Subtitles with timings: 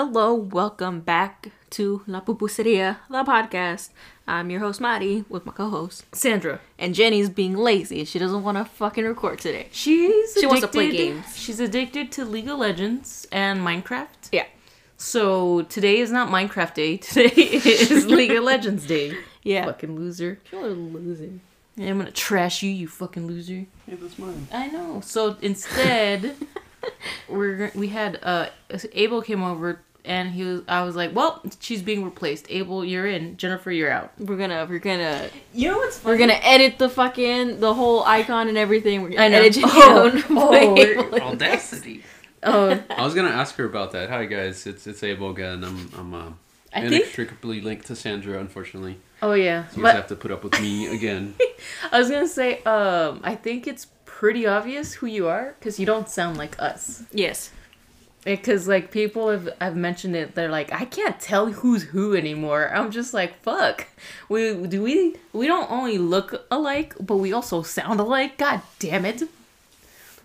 [0.00, 3.90] Hello, welcome back to La Pupuseria, the podcast.
[4.28, 6.60] I'm your host, Maddie, with my co host, Sandra.
[6.78, 8.04] And Jenny's being lazy.
[8.04, 9.66] She doesn't want to fucking record today.
[9.72, 11.36] She's She addicted, wants to play games.
[11.36, 14.28] She's addicted to League of Legends and Minecraft.
[14.30, 14.46] Yeah.
[14.96, 16.96] So today is not Minecraft Day.
[16.98, 19.16] Today is League of Legends Day.
[19.42, 19.64] Yeah.
[19.64, 20.40] Fucking loser.
[20.52, 21.30] You're a loser.
[21.74, 23.64] Yeah, I'm gonna trash you, you fucking loser.
[23.86, 24.46] Hey, that's mine.
[24.52, 25.00] I know.
[25.00, 26.36] So instead,
[27.28, 28.50] we're we had uh
[28.92, 32.46] Abel came over and he was I was like, well, she's being replaced.
[32.48, 33.36] Abel, you're in.
[33.36, 34.10] Jennifer, you're out.
[34.18, 38.48] We're gonna, we're gonna, You know what's we're gonna edit the fucking, the whole icon
[38.48, 39.02] and everything.
[39.02, 39.38] We're gonna I know.
[39.38, 40.10] edit Jenny Oh.
[40.10, 40.24] down.
[40.30, 41.18] Oh, Way we're- below.
[41.28, 42.02] Audacity.
[42.42, 44.10] Oh, I was gonna ask her about that.
[44.10, 45.62] Hi guys, it's it's Abel again.
[45.64, 46.30] I'm I'm uh,
[46.72, 46.92] I think.
[46.92, 48.98] inextricably linked to Sandra, unfortunately.
[49.20, 51.34] Oh yeah, So you but guys have to put up with me again.
[51.92, 55.86] I was gonna say, um, I think it's pretty obvious who you are because you
[55.86, 57.02] don't sound like us.
[57.12, 57.50] Yes.
[58.24, 62.70] Because like people have have mentioned it, they're like, I can't tell who's who anymore.
[62.74, 63.86] I'm just like, fuck.
[64.28, 68.36] We do we we don't only look alike, but we also sound alike.
[68.36, 69.22] God damn it,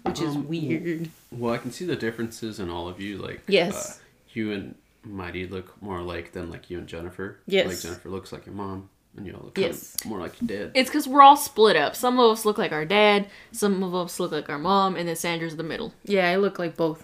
[0.03, 1.09] which is Um, weird.
[1.31, 3.17] Well, I can see the differences in all of you.
[3.17, 3.99] Like Yes.
[3.99, 7.37] uh, you and Mighty look more alike than like you and Jennifer.
[7.45, 7.67] Yes.
[7.67, 9.95] Like Jennifer looks like your mom, and you all look Yes.
[9.97, 10.71] kind of more like your dad.
[10.75, 11.95] It's because we're all split up.
[11.95, 15.07] Some of us look like our dad, some of us look like our mom, and
[15.07, 15.93] then Sandra's the middle.
[16.05, 17.03] Yeah, I look like both,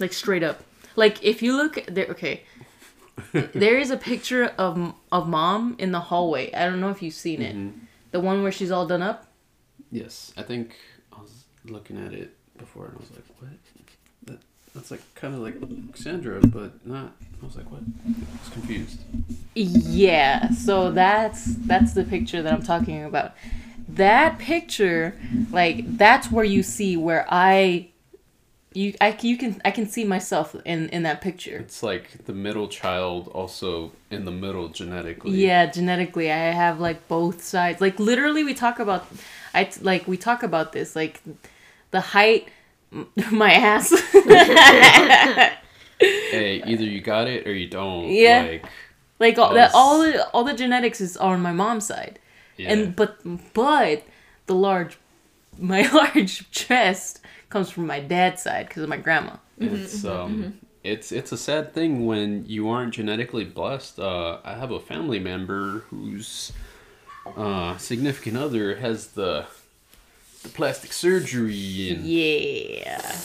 [0.00, 0.62] like straight up.
[0.96, 2.42] Like if you look there, okay.
[3.32, 6.52] there is a picture of of mom in the hallway.
[6.52, 7.56] I don't know if you've seen it.
[7.56, 7.72] Mhm.
[8.10, 9.26] The one where she's all done up.
[9.90, 10.76] Yes, I think
[11.12, 13.50] I was looking at it before, and I was like, "What?
[14.26, 14.38] That
[14.74, 15.56] that's like kind of like
[15.94, 19.00] Sandra, but not." I was like, "What?" I was confused.
[19.54, 23.34] Yeah, so that's that's the picture that I'm talking about.
[23.88, 25.18] That picture,
[25.50, 27.88] like that's where you see where I
[28.78, 31.58] you I you can I can see myself in in that picture.
[31.58, 35.32] It's like the middle child, also in the middle genetically.
[35.32, 37.80] Yeah, genetically I have like both sides.
[37.80, 39.06] Like literally we talk about
[39.52, 41.20] I like we talk about this like
[41.90, 42.48] the height
[43.32, 43.92] my ass.
[46.00, 48.08] Hey, either you got it or you don't.
[48.08, 48.42] Yeah.
[48.42, 48.66] Like,
[49.18, 52.20] like all, that all the all the genetics is on my mom's side.
[52.56, 52.70] yeah.
[52.72, 53.18] and but
[53.52, 54.04] but
[54.46, 54.96] the large
[55.58, 59.36] my large chest comes from my dad's side because of my grandma.
[59.58, 63.98] It's um, it's it's a sad thing when you aren't genetically blessed.
[63.98, 66.52] Uh, I have a family member whose
[67.36, 69.44] uh significant other has the
[70.42, 73.16] the plastic surgery and yeah.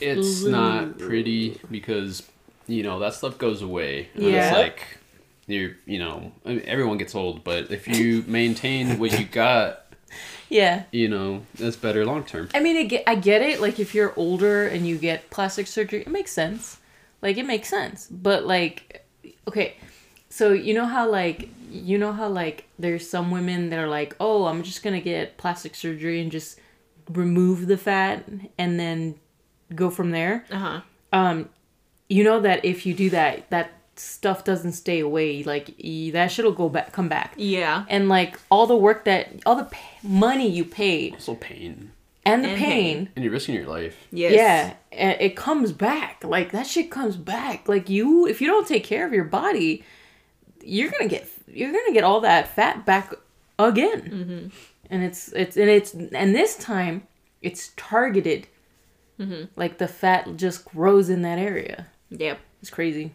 [0.00, 2.22] It's not pretty because
[2.66, 4.08] you know that stuff goes away.
[4.14, 4.48] And Yeah.
[4.48, 4.98] it's like
[5.46, 9.81] you're you know everyone gets old but if you maintain what you got
[10.52, 10.84] yeah.
[10.92, 13.94] you know that's better long term i mean I get, I get it like if
[13.94, 16.78] you're older and you get plastic surgery it makes sense.
[17.22, 18.08] Like it makes sense.
[18.10, 19.06] But like
[19.46, 19.76] okay
[20.28, 24.14] so you know how like you know how like there's some women that are like
[24.20, 26.58] oh i'm just gonna get plastic surgery and just
[27.08, 28.24] remove the fat
[28.58, 29.14] and then
[29.74, 30.44] go from there.
[30.50, 30.80] Uh huh.
[31.12, 31.48] um
[32.08, 35.66] you know that if you do that that stuff doesn't stay away like
[36.12, 37.84] that shit'll go back come back Yeah.
[37.88, 41.92] and like all the work that all the pa- money you paid also pain
[42.24, 43.08] and the And pain, pain.
[43.16, 44.32] and you're risking your life Yes.
[44.34, 48.66] yeah a- it comes back like that shit comes back like you if you don't
[48.66, 49.84] take care of your body
[50.64, 53.12] you're gonna get you're gonna get all that fat back
[53.58, 54.48] again Mm-hmm.
[54.90, 57.06] and it's it's and it's and this time
[57.42, 58.46] it's targeted
[59.20, 59.44] Mm-hmm.
[59.56, 62.38] like the fat just grows in that area Yep.
[62.60, 63.12] it's crazy.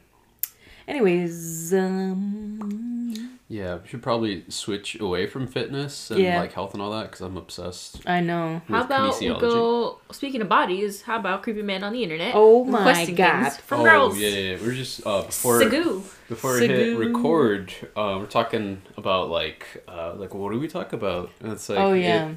[0.87, 6.39] Anyways, um, yeah we should probably switch away from fitness and Yeah.
[6.39, 8.61] like health and all that because i'm obsessed I know.
[8.67, 9.99] How about we go?
[10.11, 12.33] Speaking of bodies, how about creepy man on the internet?
[12.35, 13.51] Oh my God.
[13.53, 14.17] from oh girls.
[14.19, 14.57] yeah, yeah, yeah.
[14.61, 16.03] we're just uh before Sagoo.
[16.27, 20.91] before we hit record uh we're talking about like uh like what do we talk
[20.93, 22.31] about and it's like oh it- yeah,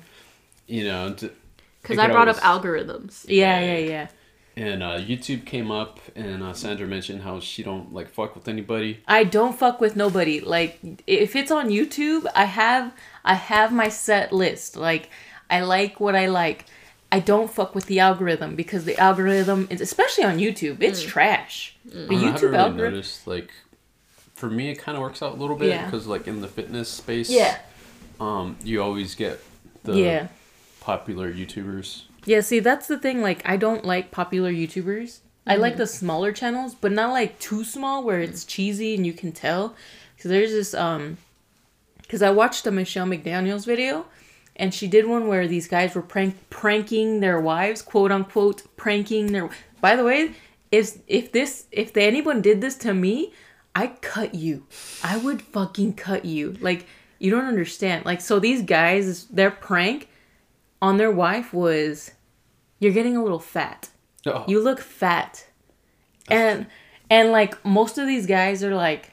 [0.68, 1.10] you know
[1.82, 3.24] Because I could brought up always- algorithms.
[3.26, 4.08] yeah, yeah, yeah.
[4.56, 8.48] And uh youtube came up and uh sandra mentioned how she don't like fuck with
[8.48, 10.40] anybody I don't fuck with nobody.
[10.40, 12.92] Like if it's on YouTube, I have
[13.24, 14.76] I have my set list.
[14.76, 15.08] Like
[15.48, 16.66] I like what I like.
[17.12, 21.76] I don't fuck with the algorithm because the algorithm is especially on YouTube, it's trash.
[21.84, 22.94] The I, I haven't YouTube really algorithm.
[22.94, 23.50] noticed like
[24.34, 25.84] for me it kind of works out a little bit Yeah.
[25.84, 27.58] because like in the fitness space Yeah.
[28.20, 29.40] um you always get
[29.84, 30.28] the Yeah.
[30.80, 33.22] popular youtubers Yeah, see, that's the thing.
[33.22, 35.20] Like, I don't like popular YouTubers.
[35.46, 39.12] I like the smaller channels, but not like too small where it's cheesy and you
[39.12, 39.74] can tell.
[40.14, 41.16] Because there's this, um,
[42.02, 44.06] because I watched a Michelle McDaniels video,
[44.54, 49.32] and she did one where these guys were prank pranking their wives, quote unquote, pranking
[49.32, 49.48] their.
[49.80, 50.34] By the way,
[50.70, 53.32] if if this if they, anyone did this to me,
[53.74, 54.66] I cut you.
[55.02, 56.56] I would fucking cut you.
[56.60, 56.86] Like
[57.18, 58.04] you don't understand.
[58.04, 60.08] Like so these guys their prank
[60.82, 62.12] on their wife was
[62.78, 63.90] you're getting a little fat.
[64.26, 65.46] Oh, You look fat.
[66.30, 66.66] And
[67.08, 69.12] and like most of these guys are like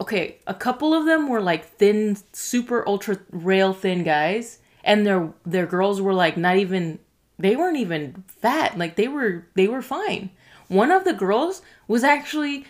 [0.00, 5.32] okay, a couple of them were like thin, super ultra rail thin guys and their
[5.46, 6.98] their girls were like not even
[7.38, 8.78] they weren't even fat.
[8.78, 10.30] Like they were they were fine.
[10.68, 12.64] One of the girls was actually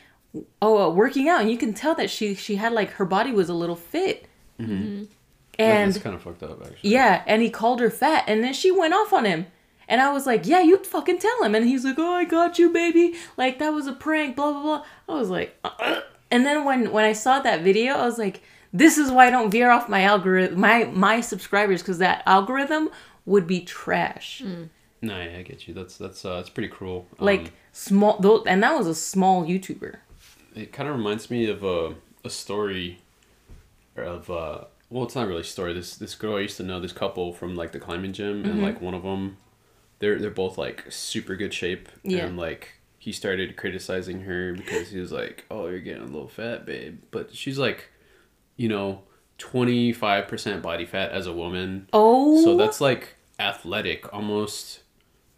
[0.62, 3.32] oh uh, working out and you can tell that she she had like her body
[3.32, 4.26] was a little fit.
[4.58, 5.08] that-
[5.58, 6.90] And that's kind of fucked up, actually.
[6.90, 9.46] yeah, and he called her fat, and then she went off on him.
[9.86, 11.54] And I was like, yeah, you fucking tell him.
[11.54, 13.14] And he's like, oh, I got you, baby.
[13.36, 14.84] Like, that was a prank, blah, blah, blah.
[15.08, 18.42] I was like, uh and then when, when I saw that video, I was like,
[18.72, 22.88] this is why I don't veer off my algorithm, my, my subscribers, because that algorithm
[23.26, 24.42] would be trash.
[24.42, 25.74] No, yeah, I get you.
[25.74, 27.06] That's that's uh, that's pretty cruel.
[27.20, 29.96] Like, Um, small, though, and that was a small YouTuber.
[30.56, 32.98] it kind of reminds me of a a story
[33.96, 36.78] of uh well it's not really a story this this girl i used to know
[36.80, 38.50] this couple from like the climbing gym Mm-hmm.
[38.50, 39.36] and like one of them
[39.98, 42.26] they're they're both like super good shape Yeah.
[42.26, 46.28] and like he started criticizing her because he was like oh you're getting a little
[46.28, 47.90] fat babe but she's like
[48.56, 49.02] you know
[49.38, 52.42] 25% body fat as a woman Oh.
[52.44, 54.80] so that's like athletic almost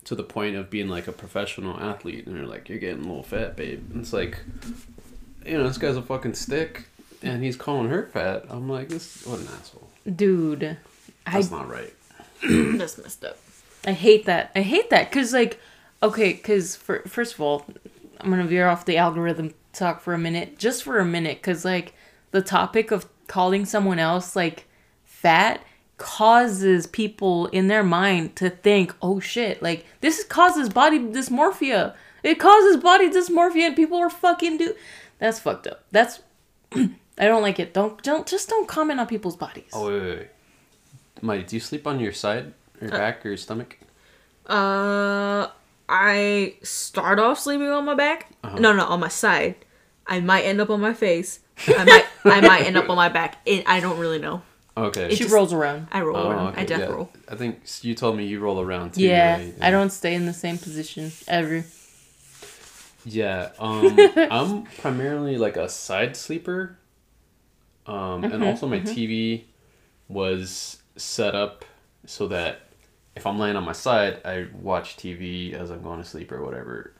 [0.04, 2.26] to the point of being like a professional athlete.
[2.26, 3.82] And they're like, you're getting a little fat, babe.
[3.90, 4.38] And it's like,
[5.44, 6.86] you know, this guy's a fucking stick
[7.22, 8.44] and he's calling her fat.
[8.48, 9.88] I'm like, this, what an asshole.
[10.14, 10.76] Dude.
[11.26, 11.94] I That's not right.
[12.42, 13.38] That's messed up.
[13.86, 14.50] I hate that.
[14.54, 15.60] I hate that because, like,
[16.02, 17.66] okay, because for first of all,
[18.20, 21.64] I'm gonna veer off the algorithm talk for a minute, just for a minute, because
[21.64, 21.94] like
[22.30, 24.66] the topic of calling someone else like
[25.04, 25.62] fat
[25.98, 31.94] causes people in their mind to think, oh shit, like this causes body dysmorphia.
[32.22, 34.74] It causes body dysmorphia, and people are fucking do.
[35.18, 35.84] That's fucked up.
[35.92, 36.20] That's
[37.18, 37.72] I don't like it.
[37.74, 39.70] Don't don't just don't comment on people's bodies.
[39.72, 40.28] Oh, wait, wait, wait.
[41.22, 43.78] Mighty, do you sleep on your side, or back, or your stomach?
[44.46, 45.48] Uh,
[45.88, 48.30] I start off sleeping on my back.
[48.44, 48.58] Uh-huh.
[48.58, 49.54] No, no, on my side.
[50.06, 51.40] I might end up on my face.
[51.66, 52.04] I might,
[52.36, 53.38] I might end up on my back.
[53.46, 54.42] It, I don't really know.
[54.76, 55.08] Okay.
[55.10, 55.88] she just- rolls around.
[55.90, 56.46] I roll Oh, around.
[56.48, 56.86] okay, I death yeah.
[56.86, 57.10] roll.
[57.28, 59.00] I think you told me you roll around too.
[59.02, 59.54] Yeah, right?
[59.62, 61.64] I don't stay in the same position ever.
[63.06, 66.76] Yeah, um, I'm primarily like a side sleeper.
[67.86, 69.44] Um, and also my TV
[70.08, 71.64] was set up
[72.04, 72.60] so that
[73.14, 76.44] if I'm laying on my side, I watch TV as I'm going to sleep or
[76.44, 76.92] whatever.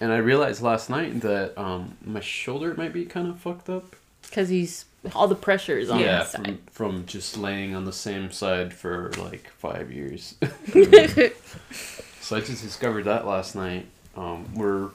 [0.00, 3.96] And I realized last night that um, my shoulder might be kind of fucked up.
[4.22, 4.84] Because he's
[5.14, 6.44] all the pressure is on yeah, his side.
[6.44, 10.34] from, from just laying on the same side for like five years.
[12.20, 13.86] so I just discovered that last night.
[14.16, 14.90] Um, we're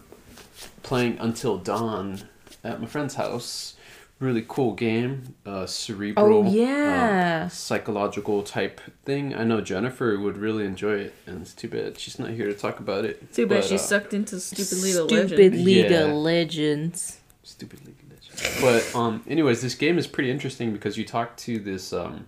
[0.83, 2.21] playing Until Dawn
[2.63, 3.76] at my friend's house.
[4.19, 7.43] Really cool game, uh, cerebral, Oh, yeah.
[7.45, 9.35] uh, psychological type thing.
[9.35, 12.53] I know Jennifer would really enjoy it, and it's too bad she's not here to
[12.55, 13.31] talk about it.
[13.31, 15.65] Too bad But, she's uh, sucked into stupid League of Stupid Legends.
[15.65, 15.97] League Yeah.
[16.05, 17.19] of Legends.
[17.43, 18.61] Stupid League of Legends.
[18.93, 22.25] But um, anyways, this game is pretty interesting because you talk to this um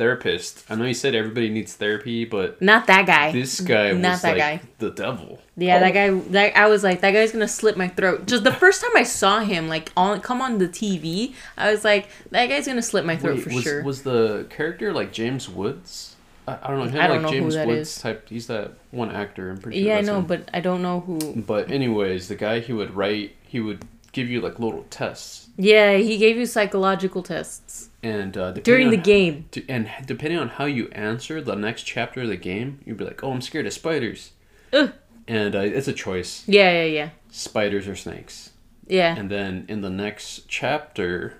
[0.00, 0.64] therapist.
[0.70, 3.32] I know you said everybody needs therapy, but Not that guy.
[3.32, 4.60] this guy Not was that like guy.
[4.78, 5.38] the devil.
[5.58, 6.20] Yeah, that oh.
[6.20, 6.28] guy.
[6.30, 8.26] That I was like, that guy's gonna slit my throat.
[8.26, 11.84] Just the first time I saw him, like on come on the TV, I was
[11.84, 13.82] like, that guy's gonna slit my throat Wait, for was, sure.
[13.84, 16.16] was the character like James Woods?
[16.48, 16.90] I, I don't know.
[16.90, 17.98] He had I don't like know who James that Woods is.
[18.00, 18.28] type.
[18.30, 19.50] He's that one actor.
[19.50, 19.88] I'm pretty sure.
[19.88, 20.26] yeah, I know, him.
[20.26, 21.42] but I don't know who.
[21.42, 25.96] But anyways, the guy he would write, he would give you like little tests, Yeah,
[25.96, 29.44] he gave you psychological tests and uh, during the on- game.
[29.68, 33.22] And depending on how you answer the next chapter of the game, you'd be like,
[33.22, 34.32] "Oh, I'm scared of spiders,"
[34.72, 34.92] Ugh.
[35.28, 38.50] and uh, it's a choice: Yeah, yeah, yeah, spiders or snakes.
[38.86, 39.14] yeah.
[39.16, 41.38] And then in the next chapter,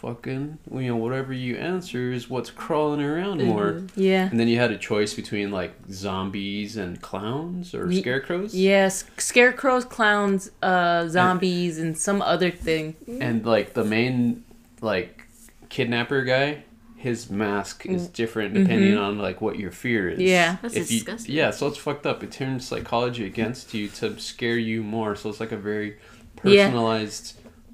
[0.00, 3.82] fucking, you know, whatever you answer is what's crawling around more.
[3.96, 4.28] Yeah.
[4.30, 8.54] And then you had a choice between like zombies and clowns or Ye- scarecrows.
[8.54, 12.96] Yes, scarecrows, clowns, uh, zombies, and some other thing.
[13.20, 14.44] And like the main
[14.80, 15.24] like
[15.68, 16.64] kidnapper guy,
[16.96, 20.18] his mask is different depending on like what your fear is.
[20.18, 20.26] Mm.
[20.26, 20.56] Yeah.
[20.62, 21.34] That's if you, disgusting.
[21.34, 22.22] Yeah, so it's fucked up.
[22.22, 25.14] It turns psychology against you to scare you more.
[25.14, 25.98] So it's like a very
[26.42, 26.70] Yeah.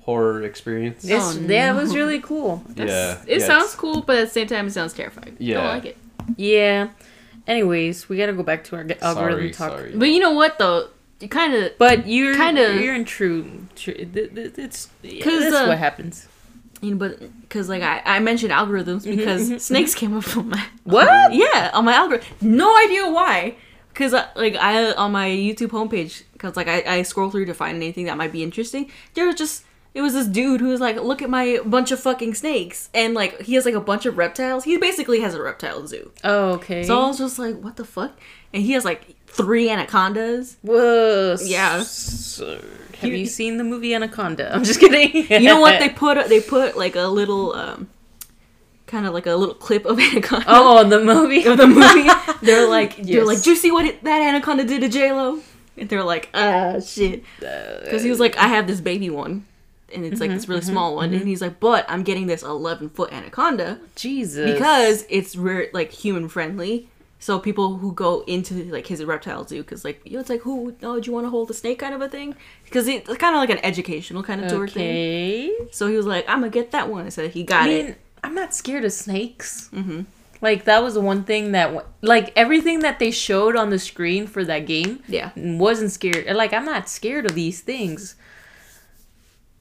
[0.06, 1.04] Personalized horror experience.
[1.04, 2.62] It's, Oh, Yeah, it was really cool.
[2.76, 3.18] yeah.
[3.26, 5.36] It yeah, sounds cool, but at the same time, it sounds terrifying.
[5.38, 5.56] Yeah.
[5.58, 5.96] Don't like it.
[6.36, 6.88] Yeah.
[7.46, 9.78] Anyways, we gotta go back to our g- algorithm Sorry, talk.
[9.78, 9.92] sorry.
[9.94, 10.88] But you know what, though?
[11.20, 11.78] You kind of.
[11.78, 13.66] But you're Kinda- you're in true.
[13.76, 16.26] true th- th- it's because 'Cause, that's uh, what happens.
[16.82, 19.58] You know, but because like I, I mentioned algorithms mm-hmm, because mm-hmm, mm-hmm.
[19.58, 21.32] snakes came up on my What?
[21.32, 22.26] yeah on my algorithm.
[22.42, 23.54] No idea why.
[23.92, 27.54] Because uh, like I on my YouTube homepage, because like I, I scroll through to
[27.54, 28.90] find anything that might be interesting.
[29.14, 29.64] There was just
[29.96, 33.14] it was this dude who was like, look at my bunch of fucking snakes, and
[33.14, 34.64] like he has like a bunch of reptiles.
[34.64, 36.12] He basically has a reptile zoo.
[36.22, 36.82] Oh, okay.
[36.82, 38.12] So I was just like, what the fuck?
[38.52, 40.58] And he has like three anacondas.
[40.60, 41.36] Whoa.
[41.42, 41.82] Yeah.
[41.82, 42.60] So,
[43.00, 44.52] have you seen the movie Anaconda?
[44.54, 45.30] I'm just kidding.
[45.30, 46.28] You know what they put?
[46.28, 47.88] They put like a little, um,
[48.86, 50.44] kind of like a little clip of anaconda.
[50.46, 51.44] Oh, the movie.
[51.46, 52.10] of the movie.
[52.42, 55.40] They're like, they're like, do you see what it, that anaconda did to J Lo?
[55.78, 57.24] And they're like, ah, shit.
[57.40, 59.46] Because he was like, I have this baby one,
[59.94, 61.28] and it's like this mm-hmm, really mm-hmm, small one, and mm-hmm.
[61.28, 64.52] he's like, but I'm getting this 11 foot anaconda Jesus.
[64.52, 66.88] because it's re- like human friendly.
[67.18, 70.42] So people who go into like his reptile zoo, because like you know, it's like
[70.42, 73.08] who oh do you want to hold a snake kind of a thing, because it's
[73.16, 75.68] kind of like an educational kind of tour thing.
[75.70, 77.06] So he was like, I'm gonna get that one.
[77.06, 78.00] I said he got I mean, it.
[78.22, 79.70] I'm not scared of snakes.
[79.72, 80.02] Mm-hmm.
[80.40, 84.26] Like that was the one thing that, like everything that they showed on the screen
[84.26, 85.30] for that game, Yeah.
[85.36, 86.26] wasn't scared.
[86.34, 88.16] Like I'm not scared of these things.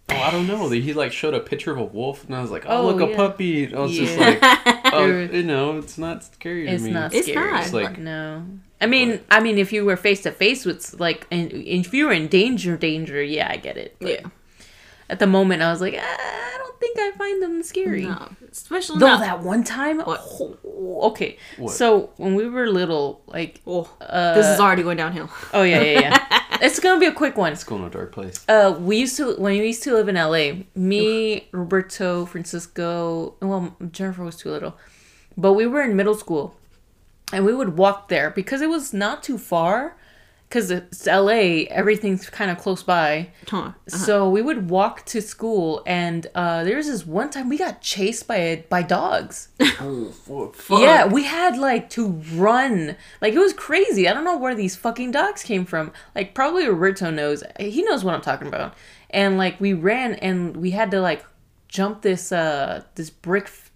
[0.09, 0.69] Oh, I don't know.
[0.69, 3.01] He like showed a picture of a wolf, and I was like, "Oh, Oh, look,
[3.01, 4.39] a oh, puppy." And I was just like,
[4.93, 7.51] "Oh, You're- know, it's not scary to It's me." not It's scary.
[7.51, 7.63] not.
[7.63, 8.45] It's like- no.
[8.81, 12.05] I mean, I mean, if you were face to face with like, and if you
[12.05, 13.95] were in danger, danger, yeah, I get it.
[13.99, 14.27] But Yeah.
[15.09, 18.03] At the moment, I was like, ah, I don't think I find them scary.
[18.05, 19.19] No, especially Though not.
[19.21, 20.19] that one time, What?
[20.41, 21.37] oh, okay.
[21.57, 21.73] What?
[21.73, 25.29] So when we were little, like, Oh, uh, this is already going downhill.
[25.53, 26.43] oh yeah, yeah, yeah.
[26.61, 27.53] it's gonna be a quick one.
[27.53, 28.43] It's going to a dark place.
[28.49, 30.63] Uh, we used to when we used to live in LA.
[30.75, 33.35] Me, Roberto, Francisco.
[33.41, 34.75] Well, Jennifer was too little,
[35.37, 36.55] but we were in middle school,
[37.31, 39.97] and we would walk there because it was not too far.
[40.47, 43.29] Because it's LA, everything's kind of close by.
[43.47, 43.57] Huh.
[43.57, 43.97] Uh-huh.
[43.97, 47.81] So we would walk to school, and uh, there was this one time we got
[47.81, 49.49] chased by by dogs.
[49.79, 50.11] oh,
[50.53, 50.79] fuck.
[50.79, 52.95] Yeah, we had like to run.
[53.21, 54.07] Like it was crazy.
[54.07, 55.91] I don't know where these fucking dogs came from.
[56.13, 57.43] Like probably Roberto knows.
[57.59, 58.75] He knows what I'm talking about.
[59.09, 61.25] And like we ran and we had to like
[61.67, 63.71] jump this uh this brick f-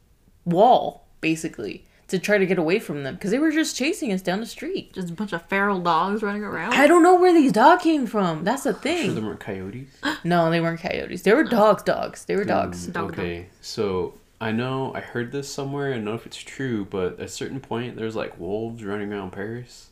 [0.46, 4.22] wall basically to try to get away from them because they were just chasing us
[4.22, 4.94] down the street.
[4.94, 6.74] Just a bunch of feral dogs running around.
[6.74, 8.44] I don't know where these dogs came from.
[8.44, 8.98] That's the thing.
[8.98, 9.16] Sure, thing.
[9.16, 9.89] there weren't coyotes.
[10.24, 11.22] No, they weren't coyotes.
[11.22, 11.84] They were dogs.
[11.84, 12.25] Dogs.
[12.25, 12.88] They were dogs.
[12.88, 15.92] Mm, Dog, okay, so I know I heard this somewhere.
[15.92, 19.12] I don't know if it's true, but at a certain point, there's like wolves running
[19.13, 19.89] around Paris.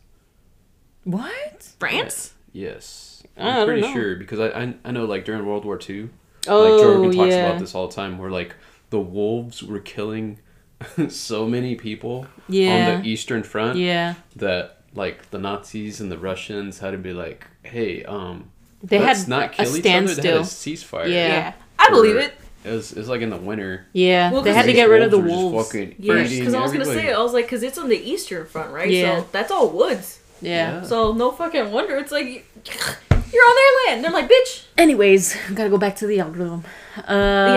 [1.03, 1.73] What?
[1.79, 2.33] France?
[2.51, 3.93] Yes, I don't I'm pretty know.
[3.93, 6.09] sure because I, I I know like during World War II,
[6.47, 7.47] Oh like Jorgen talks yeah.
[7.47, 8.55] about this all the time, where like
[8.89, 10.39] the wolves were killing
[11.09, 12.95] so many people Yeah.
[12.95, 14.15] on the Eastern Front Yeah.
[14.35, 18.49] that like the Nazis and the Russians had to be like, hey, um,
[18.83, 19.81] They let's had not a kill each other.
[19.81, 20.41] They had a standstill.
[20.43, 21.05] ceasefire.
[21.07, 21.27] Yeah.
[21.27, 21.53] Yeah.
[21.79, 22.33] I believe it.
[22.65, 23.85] It was, it was like in the winter.
[23.93, 24.31] Yeah.
[24.31, 25.73] Well, they 'cause had to get rid of the were wolves.
[25.73, 28.71] Yeah, because I was gonna say, I was like, because it's on the eastern front,
[28.73, 28.89] right?
[28.89, 29.19] Yeah.
[29.21, 30.19] So that's all woods.
[30.41, 30.81] Yeah.
[30.81, 30.81] Yeah.
[30.83, 32.45] So no fucking wonder it's like
[33.33, 34.03] you're on their land.
[34.03, 34.63] They're like, bitch.
[34.77, 36.63] Anyways, gotta go back to the algorithm.
[36.97, 37.03] Uh,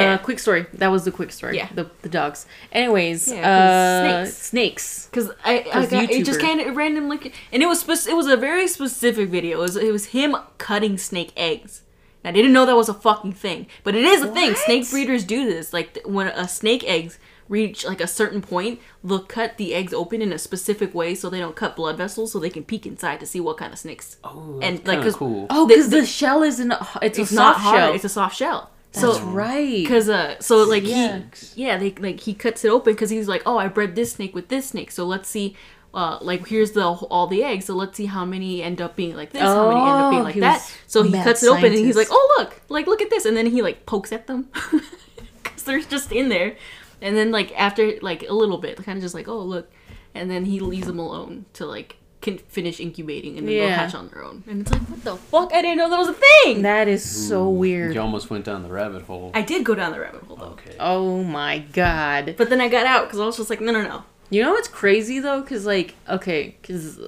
[0.00, 0.16] Yeah.
[0.18, 0.66] quick story.
[0.74, 1.56] That was the quick story.
[1.56, 1.68] Yeah.
[1.74, 2.46] The the dogs.
[2.72, 4.36] Anyways, Yeah, uh, snakes.
[4.36, 5.06] snakes.
[5.10, 8.14] Because I, I got, it just kind of random like, and it was spec- it
[8.16, 9.58] was a very specific video.
[9.58, 11.82] It was it was him cutting snake eggs.
[12.22, 14.50] And I didn't know that was a fucking thing, but it is a thing.
[14.50, 14.58] What?
[14.58, 15.72] Snake breeders do this.
[15.72, 17.18] Like when a snake eggs
[17.50, 21.28] reach like a certain point, they'll cut the eggs open in a specific way so
[21.28, 23.78] they don't cut blood vessels, so they can peek inside to see what kind of
[23.78, 24.16] snakes.
[24.24, 25.46] Oh, And, like, kinda 'cause- cool.
[25.50, 26.72] Oh, The- because the, shell isn't.
[27.02, 27.76] It's, It's a not soft hard.
[27.78, 27.92] shell.
[27.94, 28.70] It's a soft shell.
[28.92, 29.86] That's so right.
[29.86, 31.20] Cause uh, so like Yeah.
[31.54, 34.12] he, yeah, they like he cuts it open because he's like, oh, I bred this
[34.14, 35.54] snake with this snake, so let's see,
[35.94, 39.14] uh, like here's the all the eggs, so let's see how many end up being
[39.14, 40.68] like this, how many end up being Oh, like that.
[40.88, 43.26] So he mad cuts it open and he's like, oh look, like look at this,
[43.26, 44.48] and then he like pokes at them
[45.42, 46.56] because they're just in there,
[47.02, 49.70] and then like after like a little bit, kind of just like, oh look,
[50.14, 53.94] and then he leaves them alone to like can finish incubating and then they'll hatch
[53.94, 55.52] on their own, and it's like, what the fuck?
[55.54, 56.62] I didn't know that was a thing.
[56.62, 57.94] that is so weird.
[57.94, 59.30] You almost went down the rabbit hole.
[59.34, 60.44] I did go down the rabbit hole though.
[60.46, 60.76] okay.
[60.78, 62.34] Oh my god.
[62.36, 64.04] But then I got out because I was just like, no, no, no.
[64.28, 65.42] You know what's crazy though?
[65.42, 67.00] Cause like, okay, cause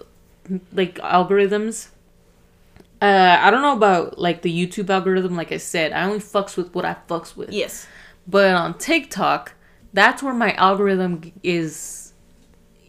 [0.72, 1.88] like algorithms.
[3.00, 5.37] Uh, I don't know about like the YouTube algorithm.
[5.37, 7.50] Like I said, I only fucks with what I fucks with.
[7.52, 7.87] Yes.
[8.26, 9.54] But on TikTok,
[9.92, 12.12] that's where my algorithm is.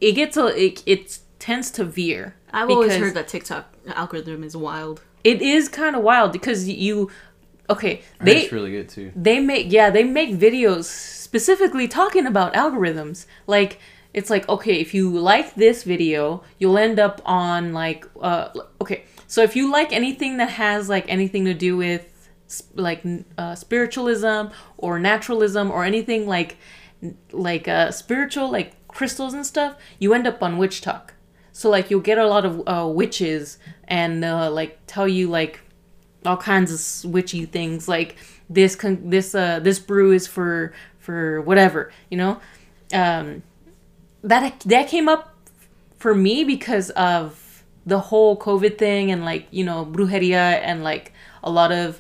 [0.01, 2.36] It gets a it, it tends to veer.
[2.51, 5.01] I've always heard that TikTok algorithm is wild.
[5.24, 7.10] it is kind of wild because you.
[7.69, 9.12] Okay, I they it's really good too.
[9.15, 13.79] they make yeah they make videos specifically talking about algorithms like
[14.13, 18.50] it's like okay if you like this video you'll end up on like uh
[18.81, 22.29] okay so if you like anything that has like anything to do with
[22.75, 23.01] like
[23.38, 26.57] uh, spiritualism or naturalism or anything like
[27.31, 31.13] like uh spiritual like crystals and stuff you end up on witch talk.
[31.51, 35.60] So like you'll get a lot of uh, witches and uh, like tell you like
[36.25, 36.72] all kinds
[37.05, 38.15] of witchy things like
[38.50, 42.39] this con- this uh this brew is for for whatever you know?
[42.93, 43.43] Um
[44.24, 45.36] that that came up
[45.98, 51.12] for me because of the whole covid thing and like you know brujeria and like
[51.43, 52.00] a lot of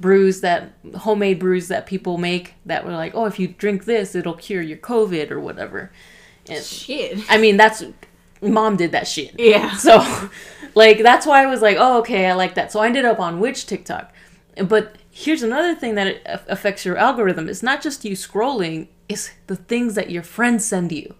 [0.00, 4.14] brews that homemade brews that people make that were like oh if you drink this
[4.14, 5.92] it'll cure your covid or whatever
[6.48, 7.18] and Shit.
[7.28, 7.84] i mean that's
[8.40, 9.76] mom did that shit Yeah.
[9.76, 10.02] so,
[10.74, 12.70] like, that's why I was like, oh, okay, I like that.
[12.72, 14.14] So I ended up on Witch TikTok.
[14.66, 17.48] But here's another thing that it affects your algorithm.
[17.48, 21.14] It's not just you scrolling, it's the things that your friends send you.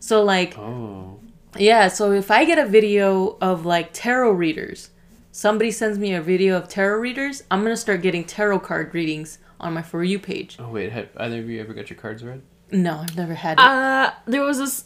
[0.00, 1.18] So, like, Oh.
[1.58, 4.88] yeah, so if I get a video of like tarot readers,
[5.34, 8.94] somebody sends me a video of tarot readers, I'm going to start getting tarot card
[8.94, 10.56] readings on my For You page.
[10.60, 12.40] Oh wait, have either of you ever got your cards read?
[12.70, 13.60] No, I've never had it.
[13.60, 14.84] Uh, there was this,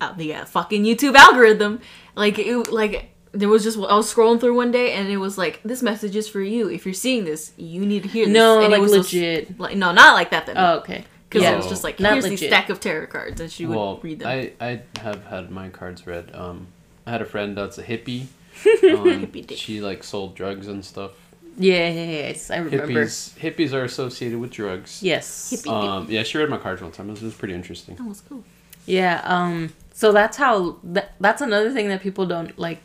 [0.00, 1.80] uh, the uh, fucking YouTube algorithm.
[2.16, 5.38] Like it, like there was just I was scrolling through one day and it was
[5.38, 6.68] like this message is for you.
[6.68, 8.34] If you're seeing this, you need to hear this.
[8.34, 9.60] No, and like it was just- legit.
[9.60, 10.58] like no, not like that then.
[10.58, 11.04] oh, okay.
[11.28, 11.52] Because yeah.
[11.52, 12.50] it was just like Not here's the legit.
[12.50, 14.28] stack of tarot cards, and she would well, read them.
[14.28, 16.34] I I have had my cards read.
[16.34, 16.68] Um,
[17.06, 18.26] I had a friend that's a hippie.
[18.84, 19.58] Um, Hippie dick.
[19.58, 21.12] she like sold drugs and stuff.
[21.58, 22.86] Yeah, yeah, yeah, yes, I remember.
[22.86, 25.02] Hippies hippies are associated with drugs.
[25.02, 25.52] Yes.
[25.52, 25.70] Hippie.
[25.70, 27.08] Um, yeah, she read my cards one time.
[27.08, 27.96] It was, it was pretty interesting.
[27.96, 28.44] that was cool.
[28.86, 32.80] Yeah, um so that's how that, that's another thing that people don't like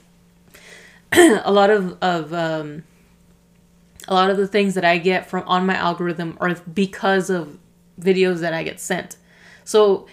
[1.12, 2.84] a lot of of um
[4.08, 7.58] a lot of the things that I get from on my algorithm are because of
[8.00, 9.18] videos that I get sent.
[9.64, 10.08] So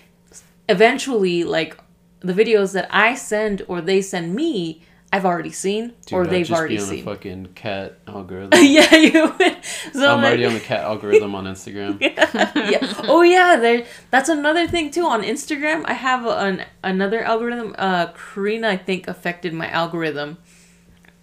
[0.69, 1.79] eventually like
[2.21, 6.31] the videos that I send or they send me, I've already seen Dude, or I'd
[6.31, 7.01] they've just already be on seen.
[7.01, 8.51] a fucking cat algorithm.
[8.63, 9.57] yeah, you would.
[9.95, 11.99] So I'm like, already on the cat algorithm on Instagram.
[12.01, 12.95] yeah.
[13.09, 13.87] Oh yeah, there.
[14.11, 15.07] That's another thing too.
[15.07, 17.75] On Instagram, I have an another algorithm.
[17.79, 20.37] Uh, Karina, I think, affected my algorithm.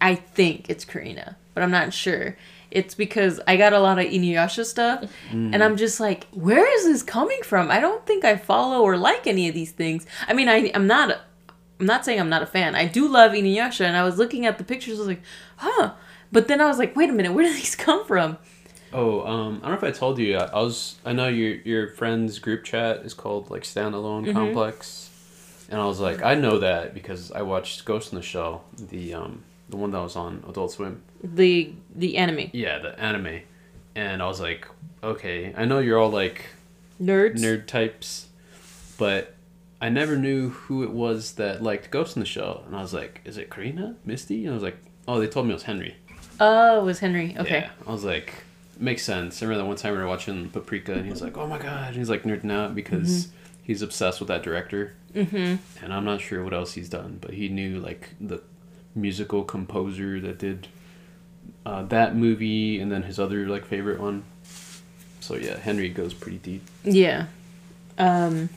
[0.01, 2.37] I think it's Karina, but I'm not sure.
[2.71, 6.85] It's because I got a lot of Inuyasha stuff, and I'm just like, where is
[6.85, 7.71] this coming from?
[7.71, 10.05] I don't think I follow or like any of these things.
[10.27, 11.21] I mean, I I'm not.
[11.79, 12.73] I'm not saying I'm not a fan.
[12.75, 14.95] I do love Inuyasha, and I was looking at the pictures.
[14.97, 15.21] I was like,
[15.57, 15.93] huh.
[16.31, 18.37] But then I was like, wait a minute, where did these come from?
[18.93, 20.37] Oh, um, I don't know if I told you.
[20.37, 20.95] I, I was.
[21.05, 24.31] I know your your friend's group chat is called like Standalone Mm-hmm.
[24.33, 25.09] Complex,
[25.69, 29.13] and I was like, I know that because I watched Ghost in the Shell, the
[29.15, 31.01] um the one that was on Adult Swim.
[31.21, 33.41] The the anime Yeah, the anime,
[33.95, 34.65] and I was like,
[35.03, 36.45] okay, I know you're all like
[37.01, 37.41] nerds.
[37.41, 38.27] nerd types,
[38.97, 39.34] but
[39.81, 42.93] I never knew who it was that liked Ghost in the Shell, and I was
[42.93, 44.45] like, is it Karina, Misty?
[44.45, 45.95] And I was like, oh, they told me it was Henry.
[46.39, 47.35] Oh, it was Henry.
[47.37, 47.61] Okay.
[47.61, 48.33] Yeah, I was like,
[48.77, 49.41] makes sense.
[49.41, 51.57] I remember that one time we were watching Paprika, and he was like, "Oh my
[51.57, 53.29] god!" And he's like nerding out because
[53.63, 54.95] he's obsessed with that director.
[55.13, 55.83] Mm-hmm.
[55.83, 58.41] And I'm not sure what else he's done, but he knew like the
[58.93, 60.67] musical composer that did
[61.65, 64.23] uh, that movie, and then his other like favorite one.
[65.19, 66.63] So yeah, Henry goes pretty deep.
[66.83, 67.27] Yeah.
[67.97, 68.49] Um.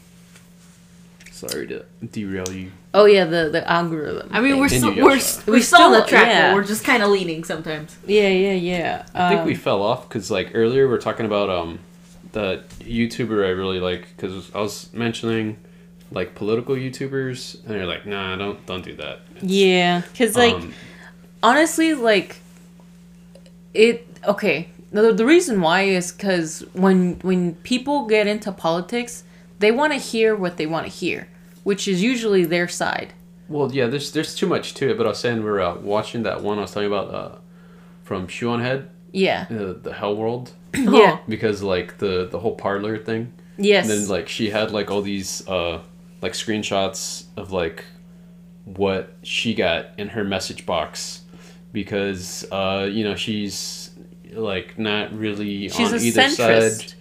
[1.39, 2.71] Sorry to derail you.
[2.93, 4.29] Oh yeah, the the algorithm.
[4.33, 5.43] I mean, we're still we're, Yasha.
[5.47, 6.49] we're We still on the track, yeah.
[6.51, 7.97] but we're just kind of leaning sometimes.
[8.07, 9.07] yeah, yeah, yeah.
[9.15, 11.79] I think we Um, fell off because like earlier we're talking about um
[12.33, 15.57] the YouTuber I really like because I was mentioning
[16.11, 19.21] like political YouTubers and you're like nah don't don't do that.
[19.41, 20.75] Yeah, because like Um,
[21.43, 22.37] honestly, like
[23.75, 24.07] it.
[24.27, 29.23] Okay, the the reason why is because when when people get into politics,
[29.59, 31.29] they want to hear what they want to hear,
[31.65, 33.13] which is usually their side.
[33.49, 35.75] well yeah there's there's too much to it but I was saying we are uh,
[35.95, 37.37] watching that one I was talking about uh
[38.05, 39.47] from Shoe on Head Yeah.
[39.51, 41.19] uh, the Hell World Yeah.
[41.29, 43.89] because like the the whole Parler thing Yes.
[43.89, 45.81] and then like she had like all these uh
[46.23, 47.85] like screenshots of like
[48.65, 51.23] what she got in her message box
[51.73, 53.91] because uh you know she's
[54.33, 56.37] like not really She's on a either centrist.
[56.81, 56.93] side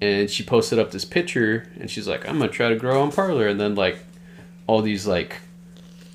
[0.00, 3.10] and she posted up this picture and she's like i'm gonna try to grow on
[3.12, 3.98] Parler and then like
[4.66, 5.36] all these like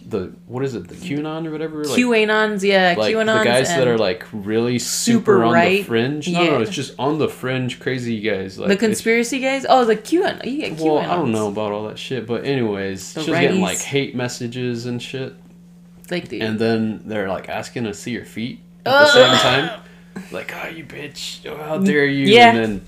[0.07, 3.39] the what is it the qanon or whatever like QAnons, yeah, like QAnons.
[3.39, 5.85] the guys that are like really super, Super on the right.
[5.85, 6.49] fringe no Yeah.
[6.51, 9.65] no it's just on the fringe crazy guys like the conspiracy guys.
[9.67, 10.45] Oh, the QAnon.
[10.45, 13.39] You get well, I don't know about all that shit, but anyways, The she was
[13.39, 15.33] getting like hate messages and shit,
[16.11, 19.81] Like the and then they're like asking to see your feet at the same time,
[20.31, 21.49] like, "Oh, you bitch!
[21.49, 22.49] Oh, how dare you!" Yeah.
[22.49, 22.81] And then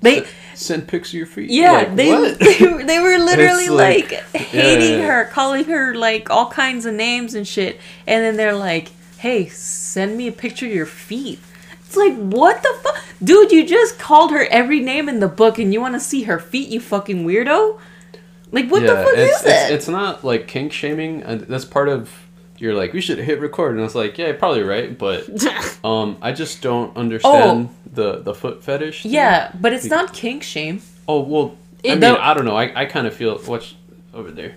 [0.00, 0.26] they.
[0.54, 1.50] send pics of your feet.
[1.50, 5.06] Yeah, Like, they, they were- they were literally like, like- hating yeah.
[5.06, 7.78] her, calling her like all kinds of names and shit.
[8.06, 11.40] And then they're like, "Hey, send me a picture of your feet."
[11.86, 13.50] It's like, what the fuck, dude?
[13.50, 16.38] You just called her every name in the book, and you want to see her
[16.38, 16.68] feet?
[16.68, 17.78] You fucking weirdo.
[18.52, 19.62] Like what yeah, the fuck it's, is that?
[19.64, 22.10] It's, it's not like kink shaming, that's part of.
[22.58, 25.28] You're like, we should hit record, and I was like, yeah, probably right, but
[25.84, 29.02] um, I just don't understand the the foot fetish.
[29.04, 29.12] thing.
[29.12, 30.82] yeah, but it's not kink shame.
[31.06, 32.56] Oh well, I mean, no- I don't know.
[32.56, 33.74] I, I kind of feel what's
[34.12, 34.54] over there.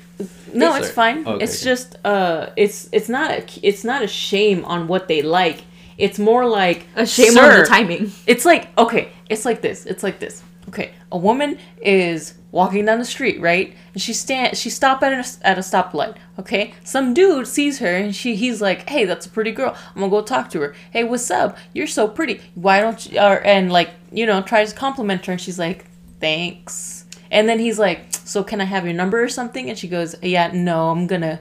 [0.54, 0.82] No, Sorry.
[0.82, 1.28] it's fine.
[1.28, 1.70] Okay, it's okay.
[1.72, 5.64] just uh, it's it's not a, it's not a shame on what they like.
[5.98, 8.12] It's more like a shame Sir, on the timing.
[8.26, 9.86] It's like okay, it's like this.
[9.86, 10.42] It's like this.
[10.70, 13.74] Okay, a woman is walking down the street, right?
[13.94, 16.16] And she stand she stop at a, at a stoplight.
[16.40, 19.76] Okay, some dude sees her and she he's like, hey, that's a pretty girl.
[19.96, 20.76] I'm gonna go talk to her.
[20.92, 21.58] Hey, what's up?
[21.74, 22.42] You're so pretty.
[22.56, 23.20] Why don't you?
[23.20, 25.86] Or, and like you know tries to compliment her and she's like,
[26.20, 27.06] thanks.
[27.30, 29.70] And then he's like, so can I have your number or something?
[29.70, 31.40] And she goes, yeah, no, I'm gonna.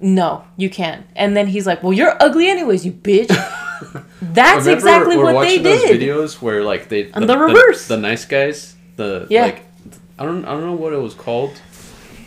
[0.00, 1.04] No, you can't.
[1.16, 3.26] And then he's like, "Well, you're ugly anyways, you bitch."
[4.22, 6.00] That's Remember exactly we're what watching they those did.
[6.00, 7.88] videos where like they And the reverse.
[7.88, 9.42] the, nice guys, the Yeah.
[9.46, 9.67] like
[10.18, 11.60] I don't I don't know what it was called,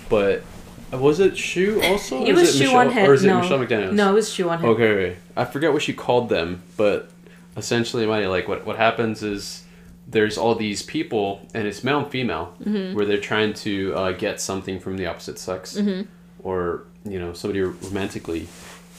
[0.09, 0.43] but
[0.91, 2.23] was it Shoe also?
[2.25, 3.09] It was is shoe Michelle, on head.
[3.09, 3.41] or is it no.
[3.41, 3.93] Michelle McDaniel?
[3.93, 4.67] No, it was shoe on head.
[4.69, 5.17] Okay, okay.
[5.37, 7.09] I forget what she called them, but
[7.57, 9.63] essentially, Money, like what what happens is
[10.07, 12.95] there's all these people, and it's male and female, Mm-hmm.
[12.95, 16.09] where they're trying to uh, get something from the opposite sex, Mm-hmm.
[16.43, 18.47] or you know somebody romantically,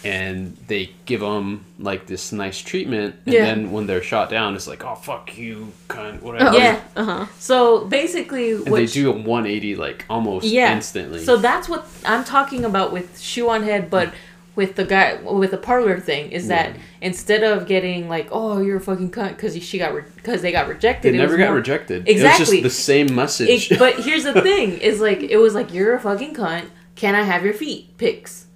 [0.04, 3.44] and they give them like this nice treatment, and Yeah.
[3.44, 6.56] then when they're shot down, it's like, oh fuck you, cunt, whatever.
[6.56, 6.80] Yeah.
[6.96, 7.26] Uh huh.
[7.38, 10.74] So basically, And what they do a 180 like almost yeah.
[10.74, 11.24] instantly.
[11.24, 14.12] So that's what I'm talking about with shoe on head, but
[14.54, 16.80] with the guy with the Parler thing is that Yeah.
[17.00, 20.68] instead of getting like, oh, you're a fucking cunt because she got because they got
[20.68, 21.14] rejected.
[21.14, 22.06] they it never was got more- rejected.
[22.06, 22.58] Exactly.
[22.58, 23.72] It was just the same message.
[23.72, 26.66] It, but here's the thing: is like it was like you're a fucking cunt.
[26.96, 28.46] Can I have your feet pics?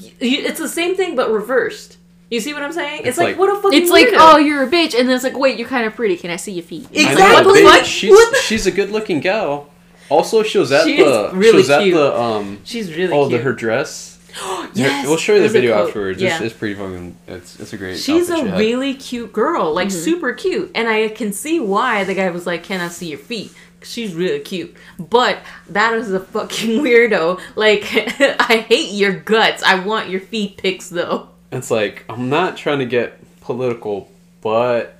[0.00, 1.96] Y- you- It's the same thing but reversed.
[2.30, 3.00] You see what I'm saying?
[3.00, 3.80] It's, It's like, like- what a fucking.
[3.82, 4.16] It's like, weirdo.
[4.18, 6.16] oh, you're a bitch, and then it's like, wait, you're kind of pretty.
[6.16, 6.88] Can I see your feet?
[6.92, 7.60] I know, Exactly.
[7.60, 9.70] bitch, What- she's what she's a good looking gal.
[10.08, 11.94] Also, she was at She the is really she was at cute.
[11.94, 13.38] the um she's really oh cute.
[13.40, 14.18] the her dress.
[14.74, 16.20] yes, we'll show you the video afterwards.
[16.20, 16.34] Yeah.
[16.36, 17.16] It's, it's pretty fucking.
[17.28, 17.96] It's it's a great.
[17.98, 22.14] She's a she really cute girl, like super cute, and I can see why the
[22.14, 26.20] guy was like, "Can I see your feet?" She's really cute, but that is a
[26.20, 27.40] fucking weirdo.
[27.54, 27.84] Like,
[28.40, 29.62] I hate your guts.
[29.62, 31.28] I want your feet pics though.
[31.52, 34.10] It's like I'm not trying to get political,
[34.40, 34.96] but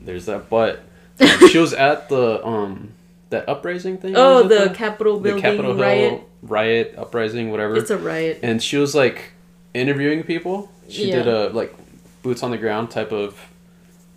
[0.00, 0.82] there's that but.
[1.18, 2.92] Um, she was at the um
[3.30, 4.14] that uprising thing.
[4.16, 6.22] Oh, it the Capitol building the Capitol Hill riot.
[6.42, 7.76] riot uprising whatever.
[7.76, 8.40] It's a riot.
[8.42, 9.32] and she was like
[9.74, 10.70] interviewing people.
[10.88, 11.16] She Yeah.
[11.16, 11.74] did a like
[12.22, 13.36] boots on the ground type of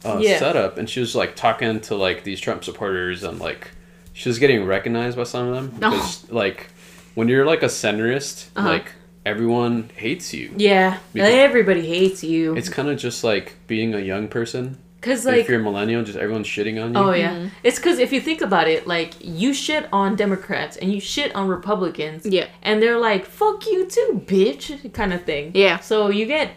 [0.05, 0.39] uh, Yeah.
[0.39, 3.71] setup, and she was like talking to like these Trump supporters, and like
[4.13, 5.91] she was getting recognized by some of them Oh.
[5.91, 6.67] because like
[7.15, 8.67] when you're like a centrist, Uh-huh.
[8.69, 8.91] like
[9.25, 10.51] everyone hates you.
[10.57, 12.55] Yeah, everybody hates you.
[12.55, 14.77] It's kind of just like being a young person.
[15.01, 16.99] Cause like if like, you're a millennial, just everyone's shitting on you.
[16.99, 20.91] oh yeah, it's because if you think about it, like you shit on Democrats and
[20.93, 22.47] you shit on Republicans, Yeah.
[22.63, 25.51] and they're like, "Fuck you too, bitch," kind of thing.
[25.53, 25.79] Yeah.
[25.79, 26.51] So you get,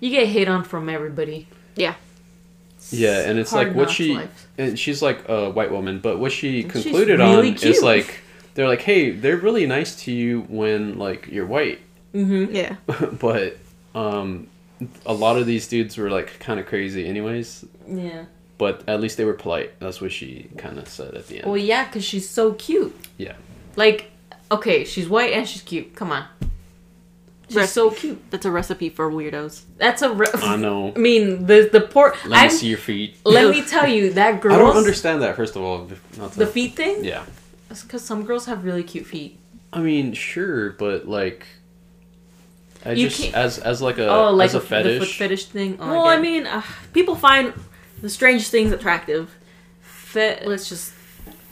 [0.00, 1.46] you get hate on from everybody.
[1.76, 1.94] Yeah.
[2.92, 4.48] Yeah, and it's like what she life.
[4.58, 7.76] and she's like a white woman, but what she she's concluded really on cute.
[7.76, 8.20] is like
[8.54, 11.80] they're like, hey, they're really nice to you when like you're white,
[12.14, 12.54] Mm-hmm.
[12.54, 12.76] Yeah.
[13.20, 13.58] but
[13.94, 14.46] um,
[15.04, 17.64] a lot of these dudes were like kind of crazy, anyways.
[17.86, 18.24] Yeah.
[18.58, 19.78] But at least they were polite.
[19.80, 21.46] That's what she kind of said at the end.
[21.46, 22.94] Well, yeah, because she's so cute.
[23.18, 23.34] yeah,
[23.76, 24.10] Like,
[24.50, 25.94] okay, she's white and she's cute.
[25.94, 26.24] Come on.
[27.48, 28.30] She's Rest- so cute.
[28.30, 29.62] That's a recipe for weirdos.
[29.78, 30.12] That's a.
[30.12, 30.92] Re- I know.
[30.96, 32.14] I mean, the the poor.
[32.26, 33.16] Let I'm, me see your feet.
[33.24, 34.54] let me tell you that girl.
[34.54, 35.36] I don't understand that.
[35.36, 37.04] First of all, not to- the feet thing.
[37.04, 37.24] Yeah,
[37.68, 39.38] because some girls have really cute feet.
[39.72, 41.46] I mean, sure, but like,
[42.84, 45.18] I You just can't- as as like a oh, like as a the foot fetish.
[45.18, 45.76] fetish thing.
[45.80, 47.52] Oh, well, I I mean, uh, people find
[48.00, 49.34] the strange things attractive.
[49.82, 50.46] Fet.
[50.46, 50.92] Let's just.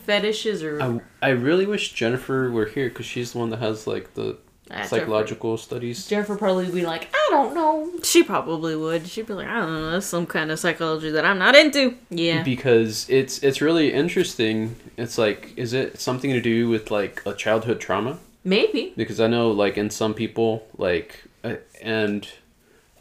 [0.07, 3.87] fetishes or I, I really wish Jennifer were here because she's the one that has
[3.87, 4.37] like the
[4.71, 6.07] Ah, psychological studies.
[6.07, 7.91] Jennifer probably would be like, I don't know.
[8.03, 9.07] She probably would.
[9.07, 11.97] She'd be like, I don't know, that's some kind of psychology that I'm not into.
[12.09, 12.43] Yeah.
[12.43, 14.77] Because it's it's really interesting.
[14.97, 18.19] It's like, is it something to do with like a childhood trauma?
[18.43, 18.95] Maybe.
[18.97, 22.27] Because I know like in some people like uh, and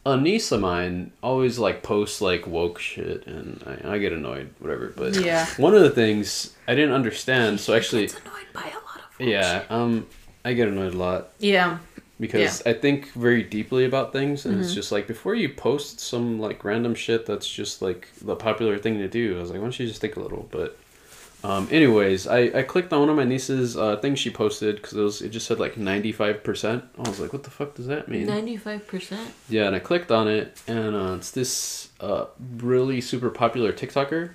[0.06, 4.50] a niece of mine always like posts like woke shit and I, I get annoyed
[4.60, 4.94] whatever.
[4.96, 5.46] But Yeah.
[5.56, 7.62] one of the things I didn't understand.
[7.62, 10.08] So actually, Gets annoyed by a lot of yeah, um,
[10.46, 11.30] I get annoyed a lot.
[11.40, 11.78] Yeah.
[12.20, 14.64] because I think very deeply about things, and Mm-hmm.
[14.64, 18.78] it's just like before you post some like random shit that's just like the popular
[18.78, 19.38] thing to do.
[19.38, 20.48] I was like, why don't you just think a little?
[20.52, 20.78] But,
[21.44, 24.94] um, anyways, I, I clicked on one of my niece's uh, things she posted because
[24.94, 26.84] it was it just said like ninety five percent.
[26.98, 28.28] I was like, what the fuck does that mean?
[28.28, 29.30] Ninety-five percent.
[29.50, 32.26] Yeah, and I clicked on it, and uh, it's this uh,
[32.58, 34.32] really super popular TikToker.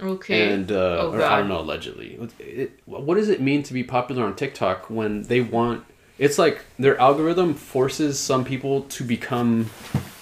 [0.00, 0.52] Okay.
[0.52, 2.18] And uh, Oh, or I don't know, allegedly.
[2.38, 5.84] It, what does it mean to be popular on TikTok when they want?
[6.18, 9.70] It's like their algorithm forces some people to become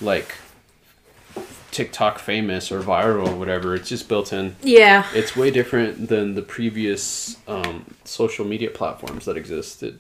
[0.00, 0.34] like
[1.70, 3.74] TikTok famous or viral or whatever.
[3.74, 4.56] It's just built in.
[4.62, 5.06] yeah.
[5.14, 9.98] It's way different than the previous um, social media platforms that existed.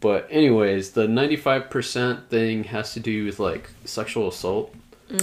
[0.00, 4.74] But anyways, the ninety five percent thing has to do with like sexual assault.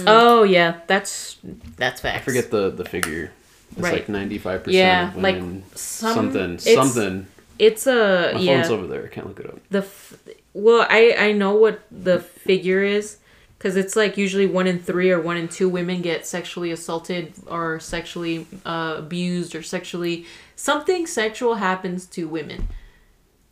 [0.06, 1.36] Oh yeah, that's
[1.76, 2.22] that's facts.
[2.22, 3.32] I forget the the figure.
[3.72, 3.92] It's Right.
[3.94, 4.76] like ninety five percent.
[4.76, 7.26] Yeah, like, women, some- something it's- something.
[7.58, 8.62] It's a My yeah.
[8.62, 9.04] phone's over there.
[9.04, 9.58] I can't look it up.
[9.70, 10.14] the f-
[10.54, 13.18] well i i know what the figure is
[13.56, 17.32] because it's like usually one in three or one in two women get sexually assaulted
[17.46, 22.66] or sexually uh, abused or sexually something sexual happens to women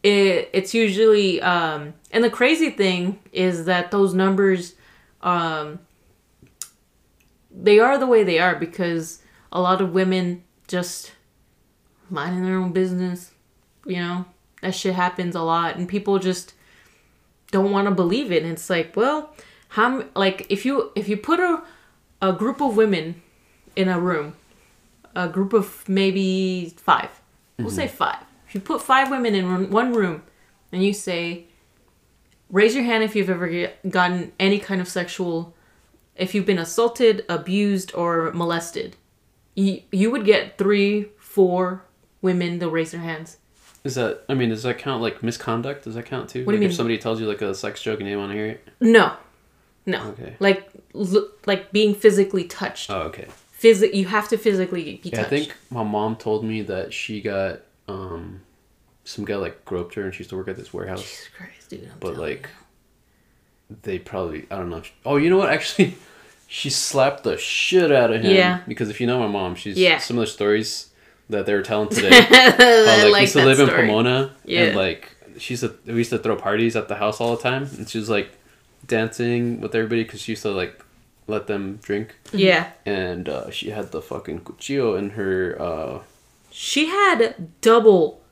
[0.03, 4.75] it, it's usually um and the crazy thing is that those numbers
[5.23, 5.79] um
[7.51, 9.21] they are the way they are because
[9.53, 11.13] a lot of women just
[12.11, 13.33] minding their own business
[13.89, 14.27] you know?
[14.63, 16.55] That shit happens a lot and people just
[17.51, 19.33] don't want to believe it and it's like well
[19.69, 21.63] how like if you if you put a
[22.21, 23.23] a group of women
[23.77, 24.35] in a room
[25.15, 27.09] a group of maybe 5
[27.59, 27.97] we'll say mm-hmm.
[27.97, 28.19] five.
[28.49, 30.25] If you put five women in one- one room
[30.73, 31.45] and you say
[32.51, 35.55] raise your hand if you've ever get, gotten any kind of sexual
[36.17, 38.97] if you've been assaulted abused or molested
[39.65, 41.83] you, you would get three four
[42.23, 43.37] women to raise their hands
[43.85, 44.25] Is that?
[44.29, 45.85] I mean, does that count like misconduct?
[45.85, 46.45] Does that count too?
[46.45, 46.71] What do you mean?
[46.71, 48.69] If somebody tells you like a sex joke and you want to hear it.
[48.81, 49.07] No,
[49.87, 50.01] no.
[50.11, 50.35] Okay.
[50.41, 52.91] Like, l- like being physically touched.
[52.91, 53.27] Oh, okay.
[53.61, 57.21] Physi- you have to physically be Yeah, I think my mom told me that she
[57.21, 58.41] got um,
[59.05, 61.03] some guy like groped her and she used to work at this warehouse.
[61.03, 61.85] Jesus Christ, dude.
[61.85, 62.49] I'm but like
[63.83, 64.79] they probably I don't know.
[64.79, 65.51] if- Oh, you know what?
[65.51, 65.97] Actually,
[66.51, 68.35] she slapped the shit out of him.
[68.35, 68.61] Yeah.
[68.67, 69.99] Because if you know my mom, she's Yeah.
[69.99, 70.89] some of the stories
[71.31, 72.09] that they were telling today.
[72.13, 73.69] I like, like we used to live in.
[73.69, 74.63] Pomona, Yeah.
[74.65, 77.43] and like she used to we used to throw parties at the house all the
[77.43, 78.33] time, and she was like
[78.87, 80.83] dancing with everybody because she used to like
[81.27, 85.57] let them drink, Yeah, and uh, she had the fucking cuchillo in her.
[85.61, 85.99] Uh,
[86.51, 88.23] she had double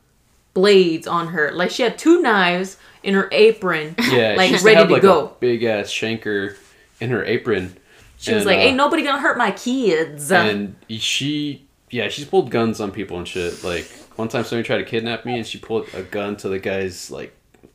[0.54, 1.52] blades on her.
[1.52, 3.94] Like she had two knives in her apron.
[4.10, 5.36] yeah, like ready have, to like, go.
[5.40, 6.56] Big ass shanker
[6.98, 7.76] in her apron.
[8.18, 12.24] She was And, like, uh, "Ain't nobody gonna hurt my kids." and she yeah she's
[12.24, 13.84] pulled guns on people and shit like
[14.16, 17.10] one time somebody tried to kidnap me and she pulled a gun to the guy's
[17.10, 17.32] like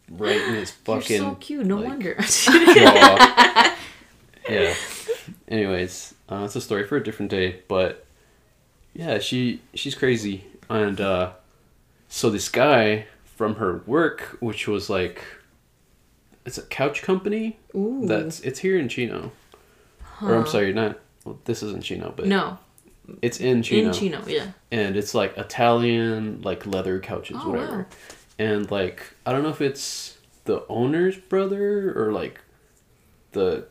[0.09, 1.65] right in his You're fucking so cute.
[1.65, 2.17] No like, wonder.
[4.49, 4.73] yeah
[5.47, 8.05] anyways uh, it's a story for a different day but
[8.93, 11.31] yeah she she's crazy and uh
[12.09, 15.23] so this guy from her work which was like
[16.45, 18.01] it's a couch company Ooh.
[18.05, 19.31] that's it's here in chino
[20.23, 22.57] or i'm sorry not well, this isn't chino but no,
[23.21, 23.87] it's in Chino.
[23.89, 24.21] in Chino.
[24.25, 24.47] Yeah.
[24.71, 27.77] And it's like Italian, like leather couches, Oh, whatever.
[27.79, 27.85] wow.
[28.39, 32.39] And like, I don't know if it's the owner's brother or like
[33.33, 33.65] the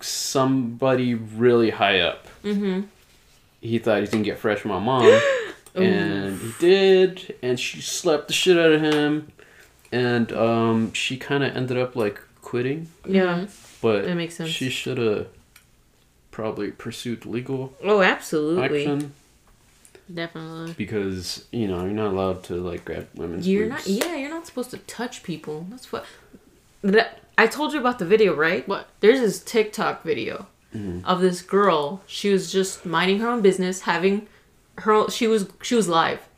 [0.00, 2.26] somebody really high up.
[2.42, 2.82] Mm-hmm.
[3.60, 5.20] He thought he's gonna get fresh with my mom.
[5.74, 7.36] and he did.
[7.42, 9.28] And she slapped the shit out of him.
[9.92, 12.88] And um, she kind of ended up like quitting.
[13.06, 13.46] Yeah.
[13.80, 14.50] But That makes sense.
[14.50, 15.28] she should have
[16.36, 18.82] probably pursued legal Oh, absolutely.
[18.86, 19.14] action.
[20.12, 20.74] Definitely.
[20.76, 23.88] because you know you're not allowed to like grab women's You're boobs.
[23.88, 24.06] not.
[24.06, 25.66] Yeah, you're not supposed to touch people.
[25.70, 26.04] That's what.
[26.82, 28.68] That, I told you about the video, right?
[28.68, 28.86] What?
[29.00, 31.04] There's this TikTok video mm-hmm.
[31.06, 32.02] of this girl.
[32.06, 34.28] She was just minding her own business, having
[34.78, 35.10] her.
[35.10, 36.28] She was she was live,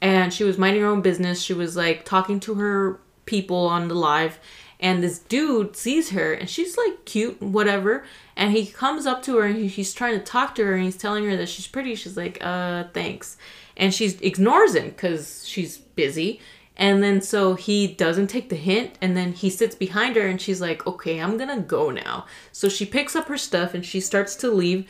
[0.00, 1.42] and she was minding her own business.
[1.42, 4.38] She was like talking to her people on the live,
[4.80, 8.04] and this dude sees her, and she's like cute, whatever.
[8.36, 10.96] And he comes up to her, and he's trying to talk to her, and he's
[10.96, 11.94] telling her that she's pretty.
[11.94, 13.36] She's like, "Uh, thanks,"
[13.76, 16.40] and she ignores him because she's busy.
[16.74, 20.40] And then so he doesn't take the hint, and then he sits behind her, and
[20.40, 24.00] she's like, "Okay, I'm gonna go now." So she picks up her stuff and she
[24.00, 24.86] starts to leave,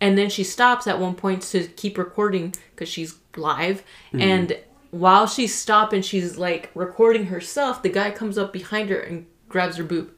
[0.00, 3.82] and then she stops at one point to keep recording because she's live.
[4.22, 4.58] And
[4.90, 7.82] while she's stopping, she's like recording herself.
[7.82, 10.10] The guy comes up behind her and grabs her boob.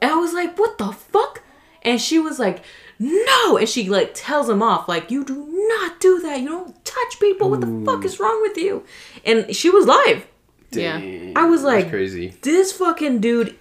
[0.00, 1.42] And I was like, "What the fuck?"
[1.82, 2.62] And she was like,
[2.98, 6.40] "No!" And she like tells him off, like, "You do not do that.
[6.40, 7.50] You don't touch people.
[7.50, 8.84] What the fuck is wrong with you?"
[9.24, 10.26] And she was live.
[10.70, 10.98] Yeah.
[11.34, 12.34] I was that's like- crazy.
[12.42, 13.56] This fucking dude.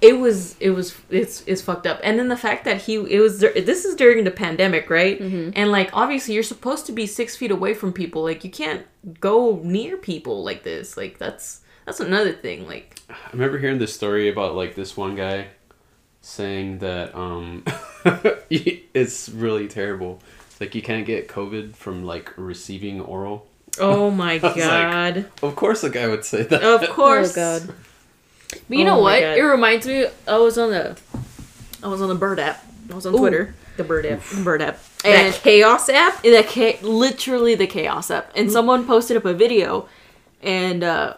[0.00, 3.20] It was it was it's it's fucked up, and then the fact that he it
[3.20, 5.18] was dur- this is during the pandemic, right?
[5.18, 5.50] Mm-hmm.
[5.54, 8.84] And like obviously you're supposed to be six feet away from people, like you can't
[9.20, 10.98] go near people like this.
[10.98, 12.66] Like that's that's another thing.
[12.66, 15.48] Like I remember hearing this story about like this one guy
[16.20, 17.64] saying that um
[18.50, 20.20] it's really terrible.
[20.60, 23.46] Like you can't get COVID from like receiving oral.
[23.80, 25.30] Oh my was like- god.
[25.42, 26.62] Of course, a guy would say that.
[26.62, 27.32] of course.
[27.32, 27.74] Oh, God.
[28.68, 29.20] But you know Oh my what?
[29.20, 29.36] God.
[29.38, 30.06] It reminds me.
[30.28, 30.96] I was on the,
[31.82, 32.64] I was on the Bird app.
[32.90, 33.18] I was on Ooh.
[33.18, 33.54] Twitter.
[33.76, 34.22] The bird app.
[34.22, 34.78] The Bird app.
[35.02, 36.24] That And chaos app?
[36.24, 39.88] in the cha- literally the chaos app, and someone posted up a video,
[40.40, 41.14] and uh,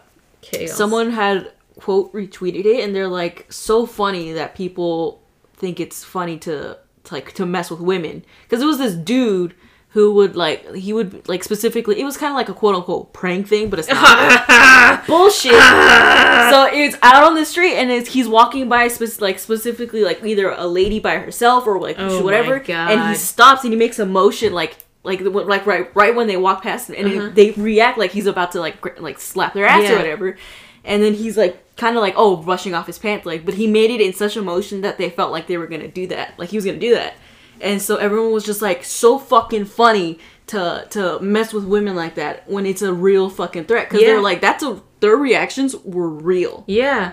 [0.51, 0.73] Chaos.
[0.73, 5.23] someone had quote retweeted it, and they're like, so funny that people
[5.55, 9.55] think it's funny to, to like to mess with women, because it was this dude
[9.91, 13.15] who would like he would like specifically it was kind of like a quote unquote
[13.15, 15.53] prank thing, but it's not bullshit.
[15.53, 20.23] so it's out on the street, and it's, he's walking by spec- like specifically like
[20.23, 23.99] either a lady by herself or like Oh whatever, and he stops and he makes
[23.99, 24.77] a motion like
[25.07, 27.31] like the- like right right when they walk past him, and Uh-huh.
[27.33, 29.95] they react like he's about to like like slap their ass Yeah.
[29.95, 30.37] or whatever,
[30.85, 33.67] and then he's like kind of like oh brushing off his pants like, but he
[33.67, 36.35] made it in such a motion that they felt like they were gonna do that,
[36.39, 37.15] like he was gonna do that,
[37.61, 42.15] and so everyone was just like so fucking funny to to mess with women like
[42.15, 44.09] that when it's a real fucking threat because Yeah.
[44.13, 46.65] they're like that's a their reactions were real.
[46.67, 47.13] Yeah.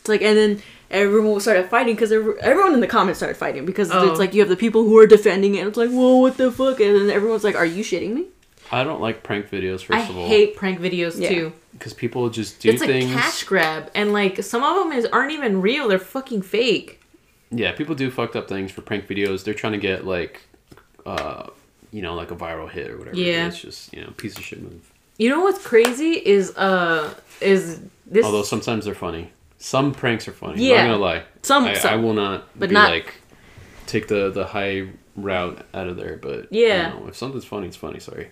[0.00, 3.90] It's like, and then everyone started fighting because everyone in the comments started fighting because
[3.92, 4.10] Oh.
[4.10, 5.66] it's like you have the people who are defending it.
[5.66, 6.80] It's like, whoa, what the fuck?
[6.80, 8.26] And then everyone's like, are you shitting me?
[8.72, 9.82] I don't like prank videos.
[9.84, 11.28] First I of all, I hate prank videos Yeah.
[11.28, 11.52] too.
[11.72, 13.10] because people just do It's things.
[13.10, 15.88] a cash grab, and like some of them is aren't even real.
[15.88, 17.00] They're fucking fake.
[17.50, 19.44] Yeah, people do fucked up things for prank videos.
[19.44, 20.40] They're trying to get like,
[21.04, 21.48] uh,
[21.92, 23.16] you know, like a viral hit or whatever.
[23.16, 23.48] Yeah.
[23.48, 24.90] it's just you know, piece of shit move.
[25.18, 29.30] You know what's crazy is uh is this Although sometimes they're funny.
[29.64, 30.62] Some pranks are funny.
[30.62, 30.82] Yeah.
[30.82, 31.22] I'm not gonna lie.
[31.40, 31.92] Some- I, some.
[31.94, 32.46] I will not.
[32.58, 33.14] But be not- like
[33.86, 36.18] take the the high route out of there.
[36.20, 36.90] But Yeah.
[36.90, 37.98] know, if something's funny, it's funny.
[37.98, 38.28] Sorry.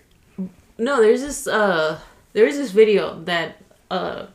[0.77, 1.99] no there's this uh
[2.33, 3.57] there's this video that
[3.89, 4.25] uh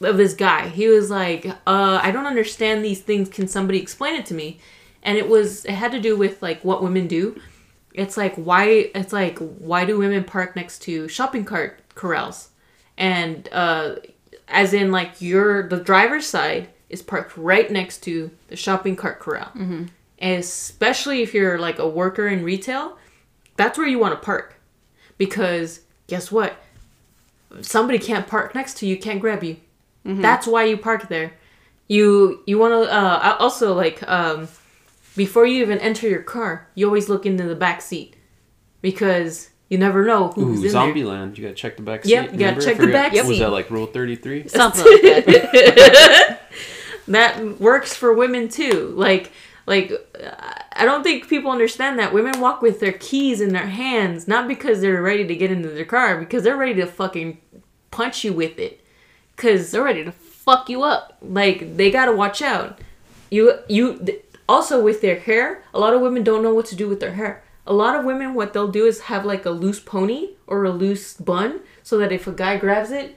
[0.00, 4.14] of this guy he was like uh i don't understand these things can somebody explain
[4.16, 4.58] it to me
[5.04, 7.40] and it was it had to do with like what women do
[7.94, 12.48] it's like why it's like why do women park next to shopping cart corrals
[12.98, 13.94] and uh
[14.54, 19.18] as in like your the driver's side is parked right next to the shopping cart
[19.20, 19.50] corral.
[19.54, 19.84] Mm-hmm.
[20.18, 22.96] and especially if you're like a worker in retail
[23.56, 24.60] that's where you want to park.
[25.16, 26.56] Because guess what?
[27.60, 29.56] Somebody can't park next to you can't grab you.
[30.04, 31.34] That's why you park there.
[31.88, 34.48] You you want to uh also like um
[35.16, 38.16] before you even enter your car you always look into the back seat.
[38.82, 41.36] Because you never know who's Ooh, in there Zombieland.
[41.36, 42.32] You gotta check the back Yep, seat.
[42.32, 42.60] you gotta Remember?
[42.62, 44.46] Check the back back Was that like rule thirty three?
[44.48, 46.40] Something like that.
[47.08, 49.30] that works for women too like
[49.66, 50.30] like uh,
[50.72, 54.48] i don't think people understand that women walk with their keys in their hands not
[54.48, 57.36] because they're ready to get into their car because they're ready to fucking
[57.90, 58.80] punch you with it
[59.36, 61.18] because They're ready to fuck you up.
[61.20, 62.78] like they gotta watch out
[63.30, 66.76] you you th- also with their hair a lot of women don't know what to
[66.76, 69.50] do with their hair a lot of women what they'll do is have like a
[69.50, 73.16] loose pony or a loose bun so that if a guy grabs it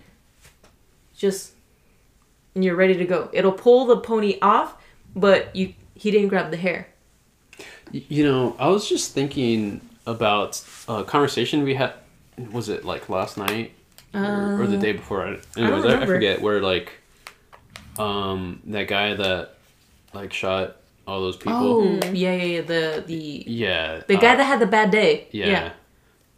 [1.16, 1.54] just
[2.56, 4.76] and you're ready to go it'll pull the pony off
[5.16, 6.88] but you he didn't grab the hair
[7.92, 11.94] You know, I was just thinking about a conversation we had.
[12.52, 13.72] Was it like last night
[14.14, 15.26] or, or the day before?
[15.26, 16.92] I, anyways, I, I, forget where like,
[17.98, 19.56] um, that guy that
[20.14, 21.54] like shot all those people.
[21.54, 25.28] oh yeah yeah yeah the the Yeah, the guy uh, that had the bad day
[25.32, 25.72] yeah.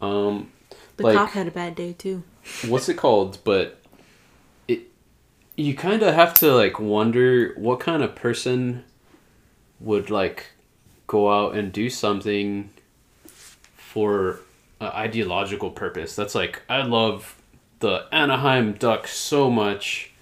[0.00, 0.50] Um,
[0.96, 2.22] The like cop had a bad day too.
[2.68, 3.38] what's it called?
[3.44, 3.80] But
[4.68, 4.82] it,
[5.56, 8.84] you kind of have to like wonder what kind of person
[9.80, 10.46] would like
[11.06, 12.70] go out and do something
[13.74, 14.40] for
[14.80, 16.14] an ideological purpose.
[16.14, 17.36] That's like I love
[17.80, 20.12] the Anaheim Ducks so much.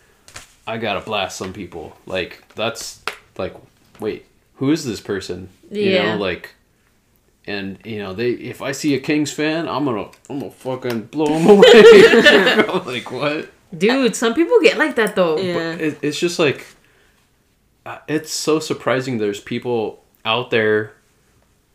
[0.66, 1.96] I gotta blast some people.
[2.06, 3.02] Like that's
[3.37, 3.54] like,
[4.00, 4.26] wait,
[4.59, 5.49] who is this person?
[5.71, 6.14] You Yeah.
[6.14, 6.55] know, like,
[7.47, 8.31] and you know they.
[8.31, 12.57] If I see a Kings fan, I'm gonna, I'm gonna fucking blow them away.
[12.87, 13.51] like what?
[13.77, 15.73] dude some people get like that though Yeah.
[15.73, 16.66] It, it's just like,
[17.85, 19.18] uh, it's so surprising.
[19.18, 20.94] There's people out there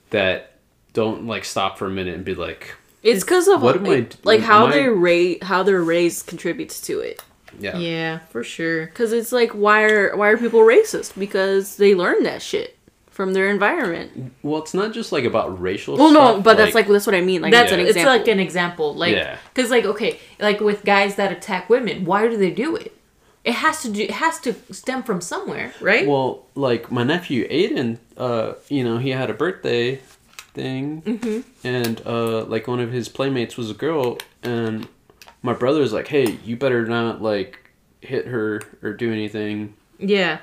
[0.10, 0.54] that
[0.94, 4.08] don't like stop for a minute and be like, It's because of What am I-
[4.24, 7.22] like how am I- they ra- how they're raised contributes to it.
[7.60, 11.18] yeah, yeah for sure Because it's like why are why are people racist?
[11.18, 12.76] Because they learn that shit
[13.14, 14.34] from their environment.
[14.44, 15.96] Well, it's not just like about racial.
[15.98, 17.42] Well, no, stuff, but that's like that's what I mean.
[17.42, 18.12] Like that's that's an example.
[18.14, 19.38] it's like an example like Yeah.
[19.54, 22.92] because like okay like with guys that attack women why do they do it
[23.44, 27.48] it has to do it has to stem from somewhere right Well, like my nephew
[27.50, 29.98] Aiden, uh, you know, he had a birthday
[30.54, 31.40] thing, Mm-hmm.
[31.68, 34.88] and uh, like one of his playmates was a girl, and
[35.42, 37.70] my brother's like, "Hey, you better not like
[38.02, 40.40] hit her or do anything," yeah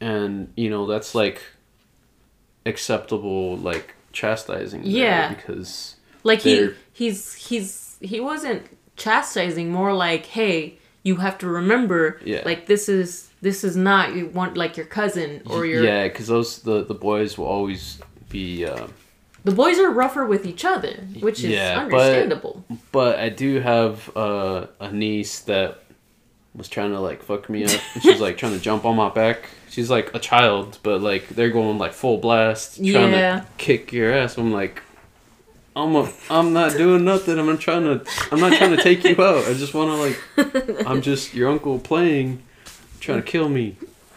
[0.00, 1.42] and you know that's like
[2.66, 4.82] acceptable like chastising.
[4.84, 5.28] Yeah.
[5.34, 8.62] because Like he he's he's he wasn't
[8.96, 12.42] chastising, more like, hey, you have to remember, Yeah.
[12.44, 16.26] like this is this is not you want like your cousin or your yeah, because
[16.26, 18.64] those the the boys will always be.
[18.66, 18.88] Uh,
[19.44, 22.64] the boys are rougher with each other, which is Yeah, understandable.
[22.92, 25.78] but I do have uh, a niece that
[26.54, 27.70] was trying to like fuck me up.
[27.94, 29.48] And she's like trying to jump on my back.
[29.78, 33.40] She's like a child, but like they're going like full blast, trying Yeah.
[33.40, 34.36] to kick your ass.
[34.36, 34.82] I'm like,
[35.76, 37.38] I'm a, I'm not doing nothing.
[37.38, 39.44] I'm not trying to I'm not trying to take you out.
[39.46, 39.90] I just want
[40.36, 42.42] to like I'm just your uncle playing,
[42.98, 43.76] trying to kill me.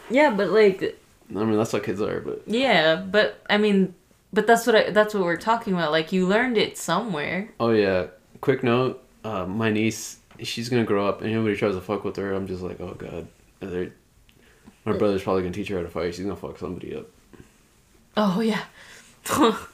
[0.10, 0.82] Yeah, but like
[1.30, 3.94] I mean that's how kids are, but yeah, but I mean,
[4.34, 5.92] but that's what I, that's what we're talking about.
[5.92, 7.52] Like you learned it somewhere.
[7.60, 8.08] oh yeah.
[8.42, 12.16] Quick note: uh, my niece, she's gonna grow up, and anybody tries to fuck with
[12.16, 13.28] her, I'm just like, oh god.
[13.60, 13.94] They're,
[14.86, 16.16] my brother's probably gonna teach her how to fight.
[16.16, 17.08] She's gonna fuck somebody up.
[18.18, 18.64] Oh yeah.
[19.30, 19.68] oh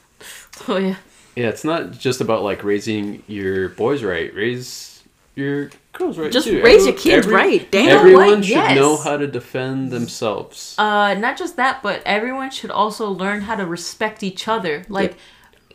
[0.67, 0.95] yeah.
[1.35, 4.33] Yeah, it's not just about like raising your boys right.
[4.33, 5.03] Raise
[5.35, 6.31] your girls right.
[6.31, 6.63] Just too.
[6.63, 7.69] raise your kids right.
[7.71, 7.89] Damn.
[7.89, 8.45] Everyone what?
[8.45, 8.75] should Yes.
[8.75, 10.75] know how to defend themselves.
[10.79, 14.83] Uh, not just that, but everyone should also learn how to respect each other.
[14.89, 15.15] Like,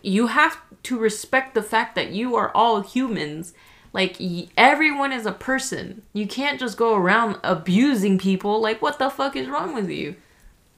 [0.02, 3.54] you have to respect the fact that you are all humans.
[3.92, 6.02] Like, y- everyone is a person.
[6.12, 8.60] You can't just go around abusing people.
[8.60, 10.16] Like, what the fuck is wrong with you?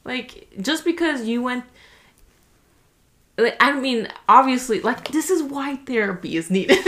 [0.04, 1.64] Like, just because you went.
[3.38, 6.78] Like, I mean, obviously, like, this is why therapy is needed.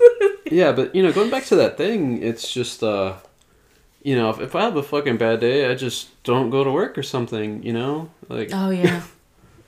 [0.50, 3.14] yeah, but you know, going back to that thing, it's just uh,
[4.02, 6.70] you know, if, if I have a fucking bad day, I just don't go to
[6.70, 7.62] work or something.
[7.62, 9.02] You know, like oh, yeah.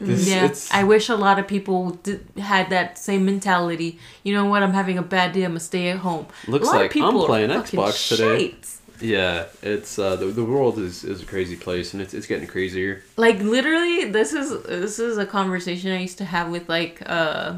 [0.00, 3.98] This, yeah, I wish a lot of people did, had that same mentality.
[4.22, 4.62] You know what?
[4.62, 5.42] I'm having a bad day.
[5.42, 6.26] I'm gonna stay at home.
[6.46, 8.54] Looks a lot like I'm playing Xbox today.
[9.00, 12.46] yeah, it's uh, the the world is is a crazy place, and it's it's getting
[12.46, 13.02] crazier.
[13.16, 17.56] Like literally, this is this is a conversation I used to have with like uh,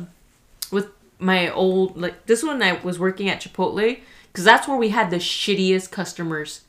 [0.71, 0.89] with
[1.19, 3.99] my old like this one I was working at Chipotle
[4.33, 6.63] because that's where we had the shittiest customers.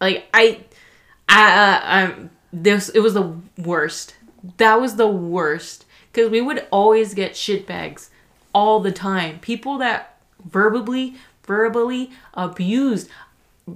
[0.00, 0.64] Like I,
[1.28, 2.14] I, I, I
[2.52, 4.14] this it was the worst.
[4.58, 8.10] That was the worst because we would always get shit bags
[8.54, 9.38] all the time.
[9.40, 13.08] People that verbally, verbally abused,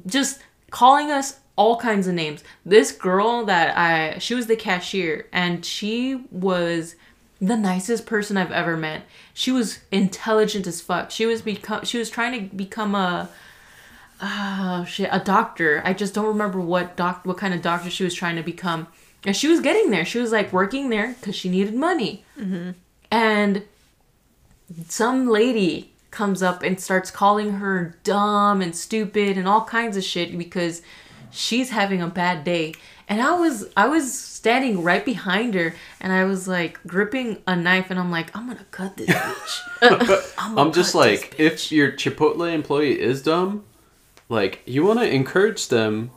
[0.06, 0.40] just
[0.70, 2.42] calling us all kinds of names.
[2.64, 6.94] This girl that I, she was the cashier and she was
[7.40, 9.02] the nicest person I've ever met.
[9.34, 11.10] She was intelligent as fuck.
[11.10, 13.28] She was become, she was trying to become a,
[14.20, 15.82] oh shit, a doctor.
[15.84, 18.86] I just don't remember what doc, what kind of doctor she was trying to become.
[19.24, 20.04] And she was getting there.
[20.04, 22.24] She was like working there because she needed money.
[22.38, 22.70] Mm-hmm.
[23.10, 23.64] And
[24.88, 30.04] some lady comes up and starts calling her dumb and stupid and all kinds of
[30.04, 30.82] shit because
[31.30, 32.74] she's having a bad day.
[33.08, 37.56] And I was I was standing right behind her and I was like gripping a
[37.56, 39.10] knife and I'm like, I'm gonna cut this
[39.82, 40.32] bitch.
[40.38, 43.64] I'm, I'm just like, if your Chipotle employee is dumb,
[44.30, 46.10] like you want to encourage them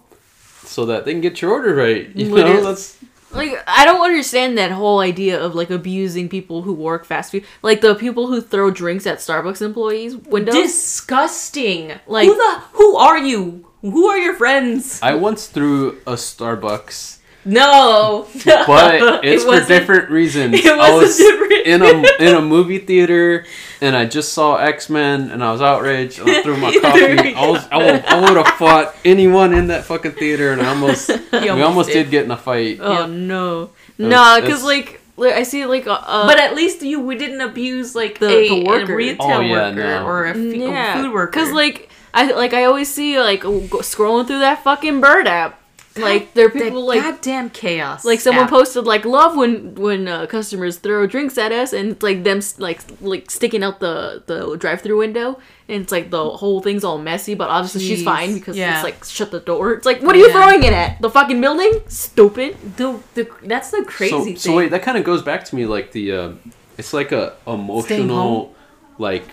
[0.63, 2.07] so that they can get your order right.
[2.15, 2.61] You Literally.
[2.61, 2.97] know, that's
[3.31, 7.43] Like I don't understand that whole idea of like abusing people who work fast food,
[7.61, 10.55] like the people who throw drinks at Starbucks employees' windows.
[10.55, 11.87] disgusting.
[11.89, 13.67] Like- Like who the who are you?
[13.81, 15.01] Who are your friends?
[15.03, 20.55] I once threw a Starbucks, No, but it's It for different reasons.
[20.55, 23.45] it I was was a different- in a in a movie theater,
[23.81, 26.19] and I just saw X Men, and I was outraged.
[26.19, 27.33] And I threw my coffee.
[27.35, 30.67] I was I would, I would have fought anyone in that fucking theater, and I
[30.69, 32.03] almost we almost almost did.
[32.05, 32.79] did get in a fight.
[32.81, 33.05] oh Yeah.
[33.07, 36.99] no, That's- nah, because like, like I see like uh, uh, but at least you
[37.01, 38.93] we didn't abuse like The- a, the worker.
[38.93, 40.05] a retail Oh, yeah, worker no.
[40.05, 41.31] or a, f- a yeah, food worker.
[41.31, 45.59] Because like I like I always see like scrolling through that fucking bird app,
[45.97, 48.03] like there are people like goddamn chaos.
[48.03, 48.49] like someone app.
[48.49, 52.41] posted like love when when uh, customers throw drinks at us and it's like them
[52.57, 55.39] like like sticking out the the drive through window
[55.69, 58.75] and it's like the whole thing's all messy but obviously she's fine because Yeah.
[58.75, 60.33] it's like shut the door it's like what are you Yeah.
[60.33, 64.35] throwing it at the fucking building stupid The, the that's the crazy so, thing.
[64.37, 66.31] so wait, that kind of goes back to me like the uh,
[66.77, 68.53] it's like a emotional
[68.97, 69.27] like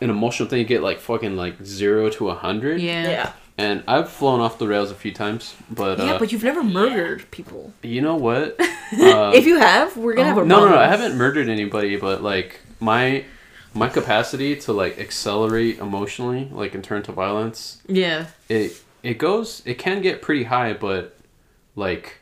[0.00, 2.80] an emotional thing you get like fucking like zero to a hundred.
[2.80, 3.08] Yeah.
[3.08, 3.32] yeah.
[3.58, 6.62] And I've flown off the rails a few times, but uh, yeah but you've never
[6.62, 8.58] murdered people you know what?
[8.58, 10.78] Uh, if you have we're gonna have a no, no, no.
[10.78, 13.24] I haven't murdered anybody, but like my
[13.74, 18.26] my capacity to like accelerate emotionally, like and turn to violence, Yeah.
[18.48, 21.16] it it goes it can get pretty high but
[21.74, 22.18] like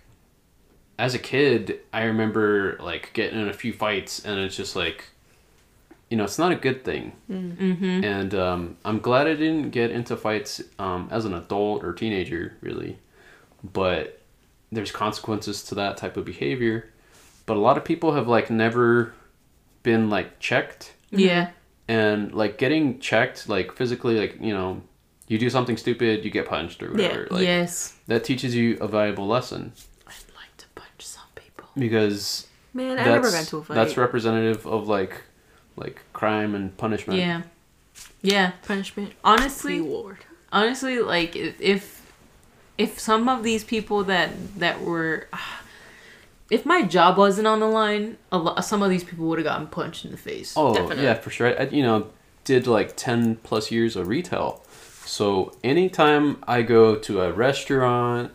[0.99, 5.05] as a kid i remember like getting in a few fights and it's just like
[6.11, 8.05] you know it's not a good thing Mm-hmm.
[8.05, 12.57] and um, i'm glad i didn't get into fights um, as an adult or teenager
[12.61, 12.99] really
[13.63, 14.21] but
[14.73, 16.91] there's consequences to that type of behavior
[17.47, 19.13] but a lot of people have like never
[19.83, 21.51] been like checked Yeah.
[21.89, 24.83] and like getting checked like physically like you know
[25.29, 27.95] you do something stupid you get punched or whatever like yes.
[28.09, 29.73] that teaches you a valuable lesson
[30.07, 31.69] I'd like to punch some people.
[31.77, 33.75] because Man, I never got to a fight.
[33.75, 35.23] that's representative of like
[35.81, 37.43] like crime and punishment Yeah.
[38.23, 38.53] Yeah.
[38.67, 39.13] punishment.
[39.25, 40.19] Honestly, Reward.
[40.53, 42.13] honestly, like if if,
[42.79, 45.27] if some of these people that that were,
[46.51, 49.47] if my job wasn't on the line, a lot, some of these people would have
[49.47, 50.55] gotten punched in the face.
[50.57, 51.05] Oh Definitely.
[51.05, 51.59] yeah, for sure.
[51.61, 52.09] I, you know,
[52.45, 54.63] did like ten plus years of retail,
[55.05, 58.33] so anytime I go to a restaurant,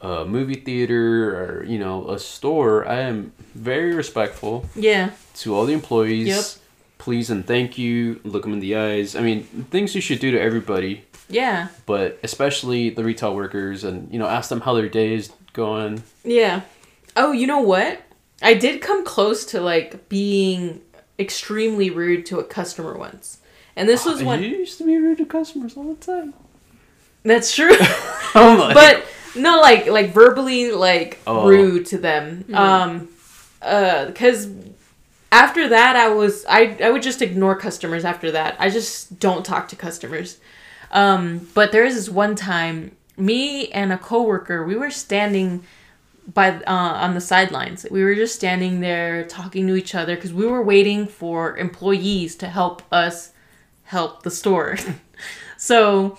[0.00, 5.10] a movie theater, or you know a store, I am very respectful Yeah.
[5.36, 6.28] to all the employees.
[6.28, 6.44] Yep.
[7.04, 8.18] Please and thank you.
[8.24, 9.14] Look them in the eyes.
[9.14, 11.68] I mean, things you should do to everybody, Yeah.
[11.84, 16.02] but especially the retail workers, and you know, ask them how their day is going.
[16.24, 16.62] Yeah.
[17.14, 18.00] Oh, you know what?
[18.42, 20.80] I did come close to like being
[21.18, 23.38] extremely rude to a customer once.
[23.76, 26.32] And this was you when You used to be rude to customers all the time.
[27.22, 27.76] that's true.
[28.34, 29.04] I'm like, but
[29.36, 31.46] no like like verbally like Oh.
[31.46, 32.44] rude to them.
[32.54, 33.08] Um
[33.62, 34.48] uh cuz
[35.34, 38.56] after that I was I I would just ignore customers after that.
[38.58, 40.38] I just don't talk to customers.
[40.92, 45.64] Um but there is this one time me and a coworker, we were standing
[46.32, 46.72] by uh,
[47.04, 47.86] on the sidelines.
[47.90, 52.36] We were just standing there talking to each other because we were waiting for employees
[52.36, 53.32] to help us
[53.84, 54.76] help the store.
[55.56, 56.18] so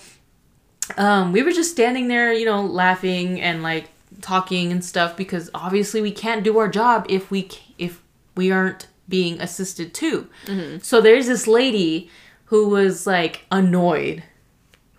[0.97, 3.89] um, we were just standing there, you know, laughing and like
[4.21, 8.01] talking and stuff because obviously we can't do our job if we if
[8.35, 10.27] we aren't being assisted too.
[10.45, 10.79] Mm-hmm.
[10.81, 12.09] So there's this lady
[12.45, 14.23] who was like annoyed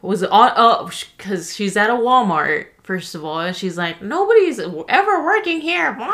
[0.03, 4.01] was on oh uh, because she's at a Walmart first of all and she's like
[4.01, 6.07] nobody's ever working here Blah.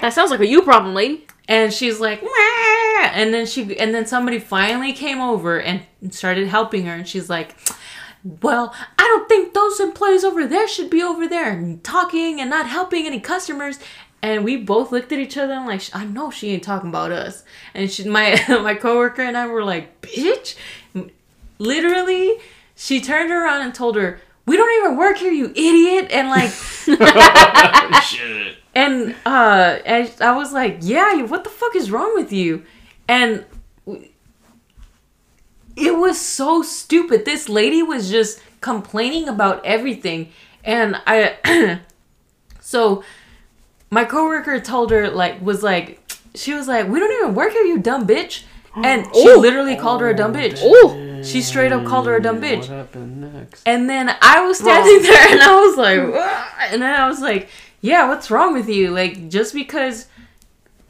[0.00, 1.26] That sounds like a you problem, lady.
[1.48, 6.46] and she's like "Wah!" and then she and then somebody finally came over and started
[6.46, 7.56] helping her and she's like
[8.42, 12.50] well i don't think those employees over there should be over there and talking and
[12.50, 13.78] not helping any customers
[14.26, 17.12] and we both looked at each other and like i know she ain't talking about
[17.12, 17.44] us.
[17.74, 20.56] And she my my coworker and i were like bitch.
[21.58, 22.34] Literally
[22.74, 26.08] she turned around and told her we don't even work here you idiot.
[26.10, 26.50] And like
[28.02, 28.56] shit.
[28.74, 32.64] and uh and i was like yeah what the fuck is wrong with you?
[33.08, 33.44] And
[35.76, 37.24] it was so stupid.
[37.24, 40.32] This lady was just complaining about everything.
[40.64, 41.80] And i
[42.60, 43.04] so
[43.96, 45.86] my coworker told her like was like
[46.34, 48.44] she was like we don't even work here you dumb bitch
[48.90, 49.40] and she Ooh.
[49.40, 51.24] literally called her a dumb bitch Ooh.
[51.24, 53.62] she straight up called her a dumb bitch What happened next?
[53.64, 57.20] and then I was standing there and I was like, "Wah!" and then I was
[57.20, 57.48] like,
[57.80, 58.90] yeah, what's wrong with you?
[58.90, 60.06] Like, just because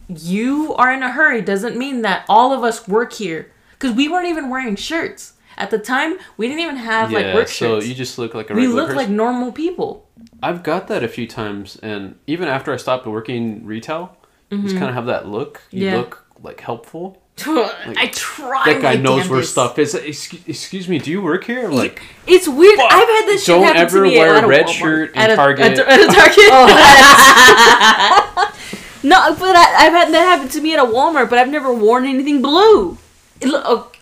[0.08, 3.52] you are in a hurry doesn't mean that all of us work here.
[3.72, 5.34] Because we weren't even wearing shirts.
[5.58, 7.86] At the time, we didn't even have like work so shirts.
[7.88, 9.10] you just look like a we regular looked person.
[9.10, 10.06] like normal people.
[10.42, 14.16] I've got that a few times, and even after I stopped working retail,
[14.50, 15.62] you just kind of have that look.
[15.70, 15.94] You Mm-hmm.
[15.94, 16.00] Yeah.
[16.00, 17.22] look like helpful.
[17.46, 18.72] I try.
[18.72, 19.94] That guy knows where stuff is.
[19.94, 21.68] Excuse, excuse me, do you work here?
[21.68, 22.78] Like, It's weird.
[22.78, 22.90] Fuck.
[22.92, 24.72] I've had this shit Don't happen ever to me wear a red Walmart.
[24.72, 25.66] shirt in at a, Target.
[25.66, 26.50] At, a- at a Target.
[29.02, 31.72] No, but I, I've had that happen to me at a Walmart, but I've never
[31.72, 32.98] worn anything blue.
[33.40, 33.52] It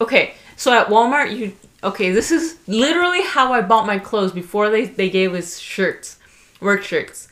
[0.01, 2.11] okay, so at Walmart, you okay?
[2.11, 6.19] This is literally how I bought my clothes before they they gave us shirts,
[6.65, 7.29] work shirts.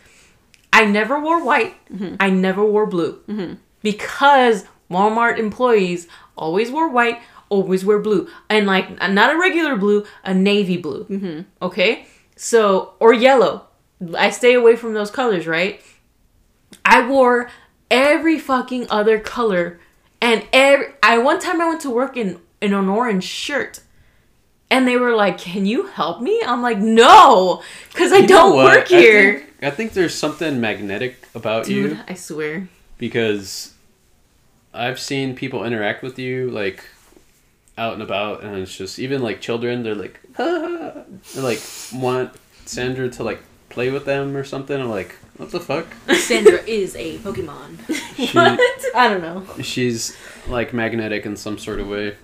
[0.73, 1.75] I never wore white.
[1.93, 2.17] Mm-hmm.
[2.21, 3.55] I never wore blue mm-hmm.
[3.83, 6.07] because Walmart employees
[6.37, 11.05] always wore white, always wear blue, and like not a regular blue, a navy blue.
[11.05, 11.41] Mm-hmm.
[11.61, 12.07] Okay,
[12.37, 13.67] so or yellow.
[14.17, 15.81] I stay away from those colors, right?
[16.85, 17.51] I wore
[17.91, 19.79] every fucking other color,
[20.21, 23.81] and every I one time I went to work in in an orange shirt,
[24.73, 27.63] and they were like, "Can you help me?" I'm like, "No,
[27.93, 28.65] because I you don't what?
[28.65, 32.69] work I here." think, I think there's something magnetic about Dude, you I swear.
[32.99, 33.75] because
[34.75, 36.85] I've seen people interact with you like
[37.79, 39.83] out and about, and it's just even like children.
[39.83, 41.61] They're like, they like
[41.95, 42.33] want
[42.65, 44.79] Sandra to like play with them or something.
[44.81, 45.87] I'm like, what the fuck?
[46.17, 47.79] Sandra is a Pokemon.
[48.17, 48.39] She,
[48.95, 49.45] I don't know.
[49.63, 50.17] she's
[50.49, 52.17] like magnetic in some sort of way,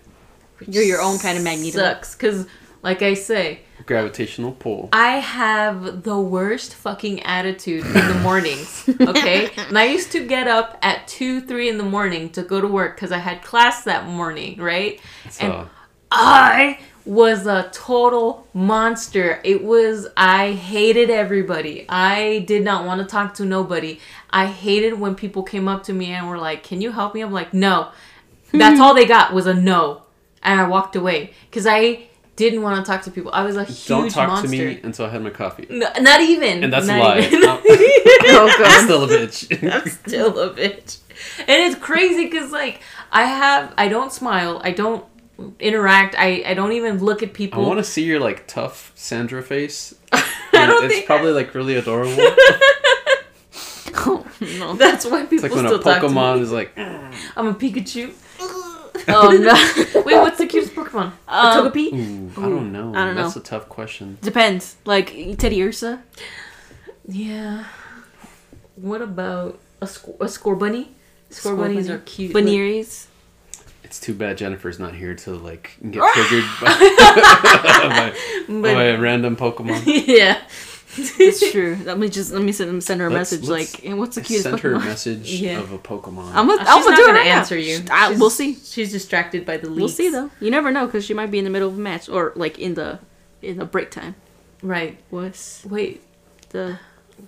[0.66, 1.78] You're your own kind of magneto.
[1.78, 2.46] Sucks, because
[2.82, 4.88] like I say, gravitational pull.
[4.92, 8.88] I have the worst fucking attitude in the mornings.
[9.00, 12.60] Okay, and I used to get up at two, three in the morning to go
[12.60, 15.00] to work because I had class that morning, right?
[15.40, 15.68] And So
[16.10, 19.40] I was a total monster.
[19.44, 21.86] It was I hated everybody.
[21.88, 23.98] I did not want to talk to nobody.
[24.30, 27.22] I hated when people came up to me and were like, "Can you help me?"
[27.22, 27.90] I'm like, "No."
[28.52, 30.02] That's all they got was a no,
[30.42, 32.04] and I walked away because I
[32.36, 33.32] didn't want to talk to people.
[33.32, 34.48] I was a huge Don't talk monster.
[34.48, 35.66] to me until I had my coffee.
[35.68, 36.62] No, not even.
[36.64, 37.28] And that's not a lie.
[37.30, 37.60] No.
[38.30, 39.72] Oh I'm still a bitch.
[39.72, 40.98] I'm still a bitch.
[41.40, 42.80] And it's crazy because like
[43.10, 45.04] I have I don't smile, I don't
[45.58, 47.58] interact, I, I don't even look at people.
[47.58, 47.68] I people.
[47.68, 49.94] want to see your like tough Sandra face.
[50.12, 50.22] I
[50.52, 52.14] don't it's think probably like really adorable.
[54.00, 54.74] Oh, no.
[54.74, 56.42] that's why people It's like when a still talk to Pokemon me.
[56.42, 58.12] is like, I'm a Pikachu.
[59.08, 59.30] Oh
[59.94, 60.02] no.
[60.02, 61.12] Wait, what's the cutest Pokemon?
[61.28, 61.92] a Um, Togepi?
[61.92, 62.92] ooh, I don't know.
[62.94, 63.22] I don't know.
[63.24, 64.18] That's a tough question.
[64.22, 64.76] Depends.
[64.84, 66.00] Like Teddiursa.
[67.06, 67.64] Yeah.
[68.76, 70.88] What about a score a Scorbunny?
[71.30, 71.90] Score, Scorbunnies bunny.
[71.90, 72.32] are cute.
[72.32, 73.06] Veneers.
[73.84, 78.12] It's too bad Jennifer's not here to like get triggered by,
[78.48, 79.82] by, by a random Pokemon.
[80.06, 80.38] yeah.
[81.18, 81.78] That's true.
[81.84, 84.14] Let me just let me send send her a Let's- message let's like, "Hey, what's
[84.16, 85.60] the cutest Send her a message Yeah.
[85.60, 86.32] of a Pokemon.
[86.34, 87.38] I'm gonna, Uh, I'm she's gonna do it gonna right now.
[87.38, 87.80] answer you.
[87.90, 88.54] I, we'll see.
[88.56, 89.80] She's distracted by the leaks.
[89.80, 90.30] We'll see though.
[90.40, 92.58] You never know because she might be in the middle of a match or like
[92.58, 92.98] in the
[93.42, 94.14] in the break time.
[94.62, 94.98] Right.
[95.10, 96.02] What's Wait.
[96.50, 96.78] the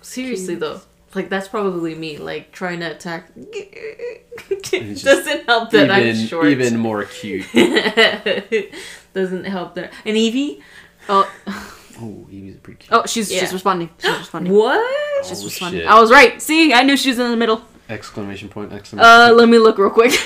[0.01, 0.59] Seriously Cute.
[0.61, 0.81] though,
[1.15, 3.29] like that's probably me, like trying to attack.
[4.71, 6.47] Doesn't help that I'm even short.
[6.47, 7.45] even more cute.
[9.13, 9.91] Doesn't help that.
[10.05, 10.61] And Eevee,
[11.09, 11.29] oh
[12.01, 12.91] Oh, Eevee's pretty cute.
[12.91, 13.41] oh she's Yeah.
[13.41, 13.89] she's responding.
[13.99, 14.53] She's responding.
[14.53, 15.25] what?
[15.27, 15.81] She's Oh, responding.
[15.81, 15.87] shit.
[15.89, 16.41] I was right.
[16.41, 17.61] See, I knew she was in the middle.
[17.89, 18.71] Exclamation point!
[18.73, 19.37] Exclamation Uh, point.
[19.37, 20.11] let me look real quick.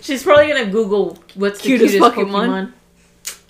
[0.00, 2.72] She's probably gonna Google what's the Cutest cutest, Pokemon.
[2.72, 2.72] Pokemon.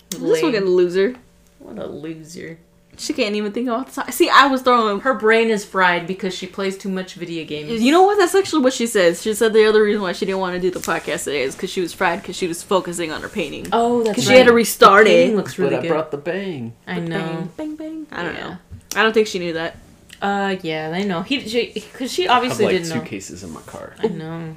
[0.09, 0.41] this Lame.
[0.53, 1.15] fucking loser.
[1.59, 2.59] What a loser.
[2.99, 6.35] She can't even think of the See, I was throwing Her brain is fried because
[6.35, 7.81] she plays too much video games.
[7.81, 8.17] You know what?
[8.17, 9.21] That's actually what she says.
[9.21, 11.55] She said the other reason why she didn't want to do the podcast today is
[11.55, 13.67] because she was fried because she was focusing on her painting.
[13.71, 14.33] Oh, that's Because right.
[14.33, 15.37] she had to restart The painting it.
[15.37, 15.87] looks but really I good.
[15.87, 16.73] brought the bang.
[16.85, 17.49] I know.
[17.57, 18.07] Bang, bang, bang.
[18.11, 18.49] I don't Yeah.
[18.49, 18.57] know.
[18.95, 19.77] I don't think she knew that.
[20.21, 21.21] Uh, yeah, I know.
[21.21, 23.05] He, she, because she I have obviously like didn't two know.
[23.05, 23.95] cases in my car.
[23.99, 24.55] I know.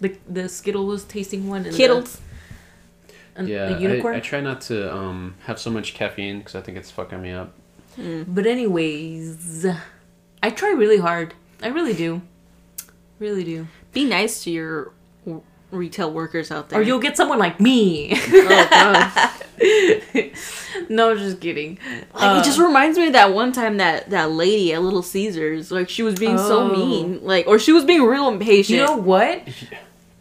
[0.00, 1.66] The the Skittle was tasting one.
[1.66, 2.16] And Kittles.
[3.06, 4.14] The, and Yeah, the unicorn.
[4.14, 7.20] I, I try not to um have so much caffeine because I think it's fucking
[7.20, 7.52] me up.
[7.96, 9.66] But anyways,
[10.42, 11.34] I try really hard.
[11.62, 12.20] I really do.
[13.18, 13.66] Really do.
[13.92, 14.92] Be nice to your
[15.24, 16.80] w- retail workers out there.
[16.80, 18.12] Or you'll get someone like me.
[18.14, 19.32] Oh god.
[20.90, 21.78] no, just kidding.
[22.14, 25.02] Like, Uh, it just reminds me of that one time that that lady at Little
[25.02, 26.68] Caesars, like she was being so Oh.
[26.76, 28.78] mean, like or she was being real impatient.
[28.80, 29.42] You know what?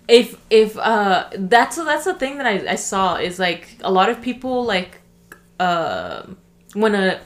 [0.08, 4.10] If if uh that's that's the thing that I, I saw is like a lot
[4.10, 5.02] of people like
[5.60, 6.24] uh
[6.74, 7.20] when a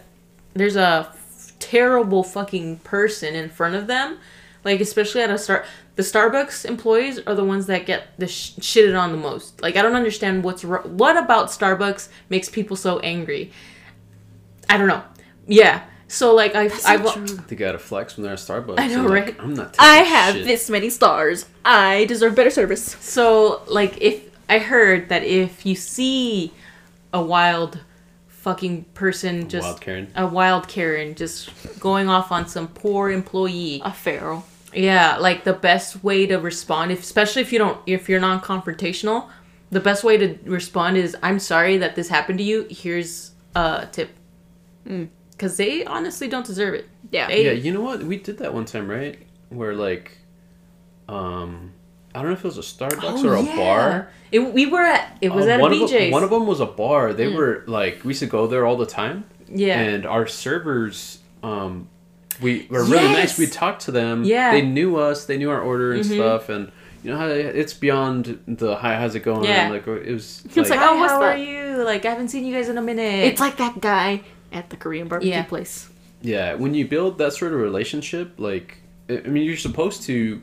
[0.54, 1.14] there's a
[1.60, 4.18] terrible fucking person in front of them,
[4.64, 8.54] like especially at a start the Starbucks employees are the ones that get the sh-
[8.60, 9.62] shitted on the most.
[9.62, 13.52] Like I don't understand what's ro- what about Starbucks makes people so angry.
[14.70, 15.04] I don't know.
[15.46, 15.84] Yeah.
[16.08, 17.26] So like I That's I've not true.
[17.48, 18.80] They gotta flex when they're at Starbucks.
[18.80, 19.44] I know, They're like.
[19.44, 19.76] I'm not.
[19.78, 20.46] I have shit.
[20.46, 21.46] this many stars.
[21.66, 22.96] I deserve better service.
[23.02, 26.54] So, like, if I heard that if you see
[27.14, 27.82] a wild
[28.42, 30.08] fucking person just Wild Karen.
[30.16, 34.46] a wild Karen just going off on some poor employee, A feral.
[34.74, 39.28] yeah, like the best way to respond, if, especially if you don't, if you're non-confrontational,
[39.72, 42.66] the best way to respond is, "I'm sorry that this happened to you.
[42.70, 44.10] Here's a tip,"
[45.32, 46.90] because they honestly don't deserve it.
[47.12, 47.28] Yeah.
[47.28, 48.04] They- Yeah, you know what?
[48.04, 49.20] We did that one time, right?
[49.50, 50.18] Where like,
[51.08, 51.74] um,
[52.16, 54.10] I don't know if it was a Starbucks or a bar.
[54.32, 55.18] It, we were at.
[55.22, 56.08] It was Uh, at a one BJ's.
[56.08, 57.14] Of one of them was a bar.
[57.14, 59.26] They were like, we used to go there all the time.
[59.48, 59.80] yeah.
[59.80, 61.88] And our servers, um,
[62.42, 63.38] we were really nice.
[63.38, 64.24] We talked to them.
[64.24, 64.52] Yeah.
[64.52, 65.26] They knew us.
[65.26, 66.14] They knew our order and Mhm.
[66.16, 66.50] stuff.
[66.50, 66.72] And
[67.04, 69.46] you know how it's beyond the hi, how's it going?
[69.46, 69.70] Yeah.
[69.70, 70.44] Like it was.
[70.52, 71.84] He was like, like, "Oh, what's how that?" are you?
[71.84, 73.26] Like, I haven't seen you guys in a minute.
[73.26, 75.44] It's like that guy at the Korean barbecue Yeah.
[75.44, 75.90] place.
[76.22, 78.78] Yeah, when you build that sort of relationship, like
[79.10, 80.42] I I mean, you're supposed to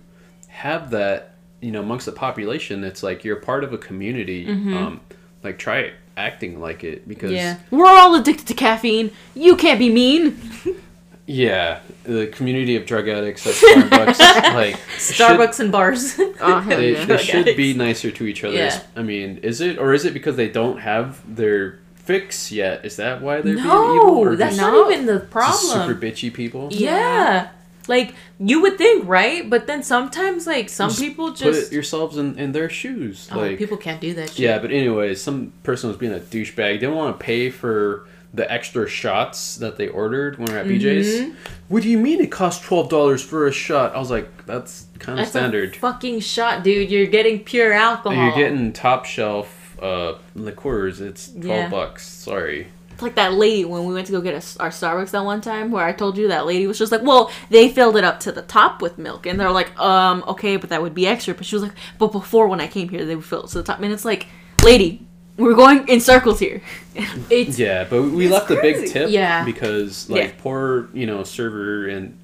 [0.48, 2.84] have that, you know, amongst the population.
[2.84, 4.46] It's like you're part of a community.
[4.48, 5.00] Um,
[5.42, 7.58] like try acting like it because yeah.
[7.70, 9.10] We're all addicted to caffeine.
[9.34, 10.40] You can't be mean.
[11.26, 14.18] yeah, the community of drug addicts at Starbucks,
[14.54, 16.18] like should- Starbucks and bars.
[16.40, 16.98] Oh hell they, yeah.
[17.00, 18.56] they Drug should be nicer to each other.
[18.56, 18.80] Yeah.
[18.94, 22.84] I mean, is it or is it because they don't have their fix yet?
[22.84, 23.74] Is that why they're being evil?
[23.74, 25.88] no, Or that's not even the just problem.
[25.88, 26.68] super bitchy people.
[26.72, 27.50] yeah.
[27.88, 29.48] Like you would think, right?
[29.48, 33.28] But then sometimes, like some Just people just Put yourselves in, in their shoes.
[33.32, 34.30] oh, like people can't do that.
[34.30, 34.38] Shit.
[34.40, 36.80] Yeah, but anyways, some person was being a douchebag.
[36.80, 41.06] Didn't want to pay for the extra shots that they ordered when we're at BJ's.
[41.20, 41.34] Mm-hmm.
[41.68, 43.94] What do you mean it costs twelve dollars for a shot?
[43.94, 45.74] I was like, that's kind of standard.
[45.74, 46.90] a fucking shot, dude.
[46.90, 48.16] You're getting pure alcohol.
[48.16, 51.00] You're getting top shelf uh, liqueurs.
[51.00, 51.68] It's twelve Yeah.
[51.70, 52.06] bucks.
[52.06, 52.68] Sorry.
[52.96, 55.42] It's like that lady when we went to go get a, our Starbucks that one
[55.42, 58.20] time, where I told you that lady was just like, "Well, they filled it up
[58.20, 61.34] to the top with milk," and they're like, "Um, okay, but that would be extra."
[61.34, 63.58] But she was like, "But before when I came here, they would fill it to
[63.58, 64.28] the top," and it's like,
[64.64, 66.62] lady, we're going in circles here.
[67.30, 69.44] It's Yeah, but we It's left a big tip Yeah.
[69.44, 70.30] because like Yeah.
[70.38, 72.16] poor, you know, server and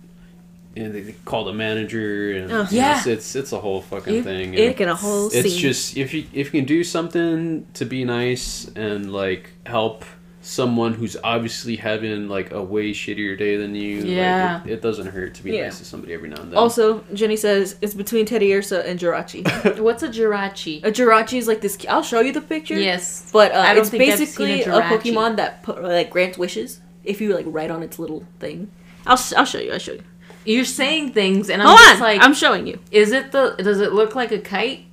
[0.75, 2.69] and they call the manager and Ugh.
[2.73, 2.97] Yeah.
[2.97, 4.55] it's, it's it's a whole fucking It- thing.
[4.55, 5.59] it- and a whole it's scene.
[5.59, 10.07] just if you if you can do something to be nice and like help
[10.45, 14.61] someone who's obviously having like a way shittier day than you, like, Yeah.
[14.65, 15.65] it, it doesn't hurt to be Yeah.
[15.65, 16.59] nice to somebody every now and then.
[16.59, 19.79] Also, Jenny says it's between Teddiursa and Jirachi.
[19.81, 20.85] what's a Jirachi?
[20.85, 21.79] a Jirachi is like this.
[21.89, 22.79] I'll show you the picture.
[22.79, 23.31] Yes.
[23.33, 26.11] But uh, I don't it's think I've basically seen a, a Pokemon that pu- like
[26.11, 28.71] grants wishes if you like write on its little thing.
[29.07, 29.73] I'll s- I'll show you.
[29.73, 30.03] I'll show you.
[30.45, 32.81] You're saying things, and I'm Hold just on, like, I'm showing you.
[32.91, 33.55] is it the?
[33.59, 34.87] Does it look like a kite?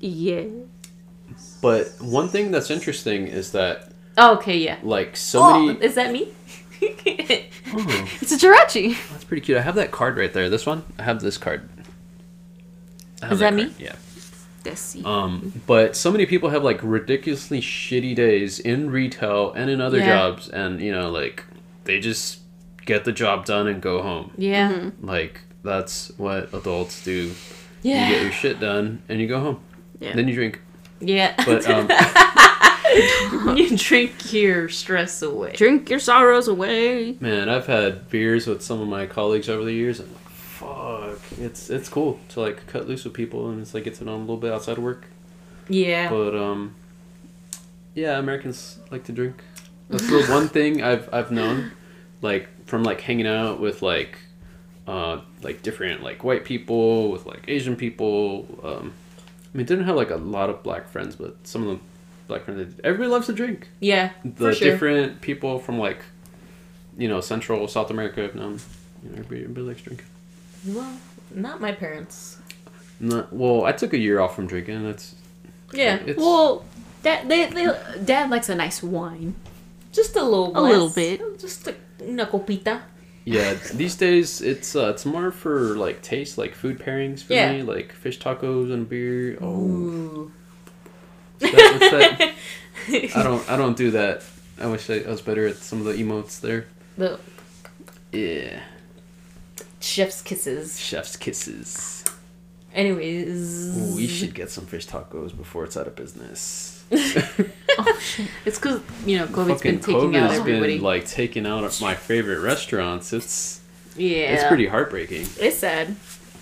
[0.00, 0.42] Yeah.
[1.62, 4.78] but one thing that's interesting is that Oh, okay, yeah.
[4.82, 5.80] like so oh, many.
[5.84, 6.28] is that me?
[6.82, 8.96] Oh, It's a Jirachi.
[9.10, 9.58] that's pretty cute.
[9.58, 10.48] I have that card right there.
[10.48, 10.84] This one.
[10.98, 11.68] I have this card.
[13.22, 13.64] Have Is that me?
[13.66, 13.94] card, Yeah.
[14.64, 14.96] Let's.
[15.04, 19.98] Um, but so many people have like ridiculously shitty days in retail and in other
[19.98, 20.06] Yeah.
[20.06, 21.44] jobs, and you know, like
[21.84, 22.40] they just
[22.84, 24.32] get the job done and go home.
[24.36, 24.72] yeah.
[24.72, 25.06] Mm-hmm.
[25.06, 27.12] Like that's what adults do.
[27.12, 27.34] You
[27.82, 28.10] Yeah.
[28.10, 29.60] get your shit done and you go home.
[30.00, 30.14] Yeah.
[30.14, 30.60] Then you drink.
[31.00, 31.34] Yeah.
[31.44, 31.88] But um,
[33.56, 35.52] you drink your stress away.
[35.52, 37.16] Drink your sorrows away.
[37.20, 41.18] man, I've had beers with some of my colleagues over the years, and like, fuck,
[41.38, 44.12] it's it's cool to like cut loose with people, and it's like get to know
[44.12, 45.06] them a little bit outside of work.
[45.68, 46.08] Yeah.
[46.08, 46.74] But um,
[47.94, 49.42] yeah, Americans like to drink.
[49.88, 51.72] That's the one thing I've I've known,
[52.22, 54.18] like from like hanging out with like,
[54.86, 58.46] uh, like different like white people with like Asian people.
[58.62, 58.92] Um,
[59.54, 61.80] I mean, didn't have like a lot of black friends, but some of them
[62.26, 62.74] black friends.
[62.84, 63.68] Everybody loves to drink.
[63.80, 64.10] Yeah.
[64.24, 64.70] The for sure.
[64.70, 65.98] different people from like,
[66.96, 68.58] you know, Central South America have known.
[69.02, 70.06] You know, everybody, everybody likes drinking.
[70.66, 70.98] Well,
[71.34, 72.38] not my parents.
[72.98, 74.84] Not, well, I took a year off from drinking.
[74.84, 75.14] That's
[75.72, 75.96] Yeah.
[76.06, 76.64] It's, Well,
[77.02, 77.66] dad, they, they,
[78.04, 79.34] dad likes a nice wine.
[79.92, 80.52] Just a little.
[80.58, 81.20] A little bit.
[81.38, 82.82] Just a, una copita.
[83.24, 87.50] Yeah, these days it's uh, it's more for like taste, like food pairings for Yeah.
[87.54, 89.36] me, like fish tacos and beer.
[89.40, 90.32] Oh, Ooh.
[91.40, 91.52] What's
[91.90, 92.34] that, that?
[93.16, 94.22] I don't I don't do that.
[94.60, 96.66] I wish I, I was better at some of the emotes there.
[96.96, 97.18] the
[98.12, 98.60] Yeah,
[99.80, 100.78] chef's kisses.
[100.80, 102.04] chef's kisses.
[102.74, 103.76] Anyways.
[103.92, 106.84] Ooh, we should get some fish tacos before it's out of business.
[107.78, 108.28] Oh shit.
[108.46, 110.74] It's because you know COVID's Fucking been taking out COVID's everybody.
[110.76, 113.12] been like taking out my favorite restaurants.
[113.12, 113.60] It's
[113.96, 114.32] yeah.
[114.32, 115.26] it's pretty heartbreaking.
[115.38, 115.94] It's sad.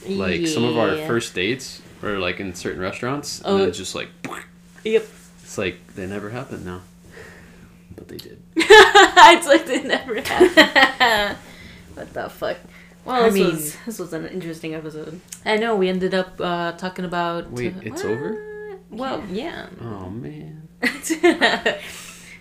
[0.08, 3.58] Like some of our first dates were like in certain restaurants, and Oh.
[3.58, 4.10] then it's just like
[4.84, 5.06] Yep.
[5.42, 6.82] it's like they never happened now,
[7.94, 8.42] but they did.
[8.56, 11.36] it's like they never happened.
[11.94, 12.58] what the fuck?
[13.04, 15.20] Well, I this mean- was this was an interesting episode.
[15.44, 17.50] I know we ended up uh, talking about.
[17.50, 18.12] Wait, uh, it's what?
[18.12, 18.78] over?
[18.90, 19.66] Well, yeah.
[19.80, 20.68] Oh man.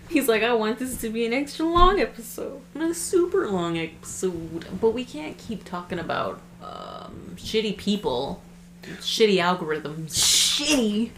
[0.09, 2.61] He's like, I want this to be an extra long episode.
[2.75, 8.41] a super long episode, but we can't keep talking about um, shitty people,
[8.83, 10.11] shitty algorithms.
[10.11, 11.09] Shitty.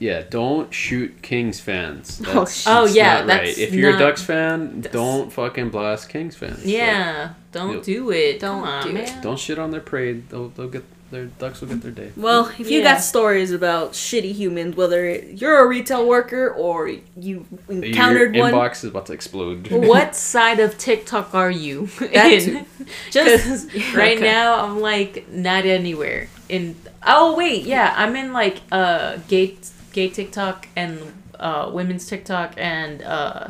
[0.00, 2.20] Yeah, don't shoot Kings fans.
[2.26, 3.58] Oh, That's, Oh, that's yeah, not that's right.
[3.58, 6.64] If you're not- a Ducks fan, That's- don't fucking blast Kings fans.
[6.64, 7.82] Yeah, don't Yep.
[7.84, 8.40] do it.
[8.40, 8.94] Don't on, do it.
[8.94, 9.04] man.
[9.06, 10.28] Like, don't shit on their parade.
[10.30, 12.12] They'll they'll get their ducks will get their day.
[12.16, 12.94] Well, if you Yeah.
[12.94, 16.88] got stories about shitty humans, whether you're a retail worker or
[17.18, 19.66] you encountered Your one, inbox is about to explode.
[19.70, 22.64] What side of TikTok are you in?
[23.10, 24.24] Just Just- right Okay.
[24.24, 26.28] now, I'm like not anywhere.
[26.48, 26.76] In
[27.06, 29.56] oh wait, yeah, I'm in like uh gay
[29.92, 31.00] gay TikTok and
[31.38, 33.48] uh women's TikTok and uh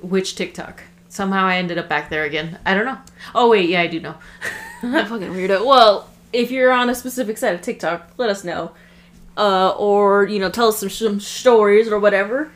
[0.00, 0.82] witch TikTok.
[1.08, 2.58] Somehow I ended up back there again.
[2.64, 2.98] I don't know.
[3.34, 4.14] Oh wait, yeah, I do know.
[4.80, 5.66] fucking weirdo.
[5.66, 8.72] Well, if you're on a specific side of TikTok, let us know.
[9.36, 12.52] Uh, or, you know, tell us some, some stories or whatever.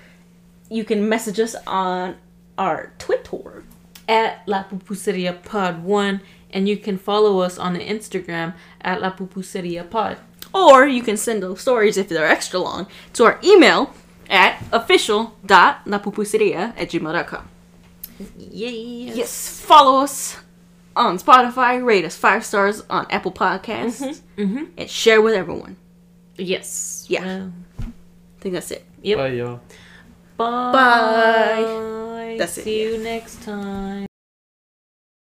[0.70, 2.16] You can message us on
[2.58, 3.64] our Twitter.
[4.08, 9.10] at La Pupuseria Pod One, and you can follow us on the Instagram at La
[9.10, 10.18] Pupuseria Pod.
[10.54, 13.92] Or you can send those stories, if they're extra long, to our email
[14.30, 17.48] at official.lapupuseria at gmail.com.
[18.38, 18.70] Yay!
[19.12, 20.36] Yes, follow us
[20.94, 24.64] on Spotify, rate us five stars on Apple Podcasts, Mm-hmm.
[24.78, 25.76] and share with everyone.
[26.36, 27.06] Yes.
[27.08, 27.24] Yeah.
[27.24, 27.84] Well, I
[28.40, 28.84] think that's it.
[29.02, 29.18] Yep.
[29.18, 29.60] Bye y'all.
[30.36, 30.72] Bye.
[30.72, 32.36] Bye.
[32.38, 32.90] That's it, See yeah.
[32.90, 34.06] you next time.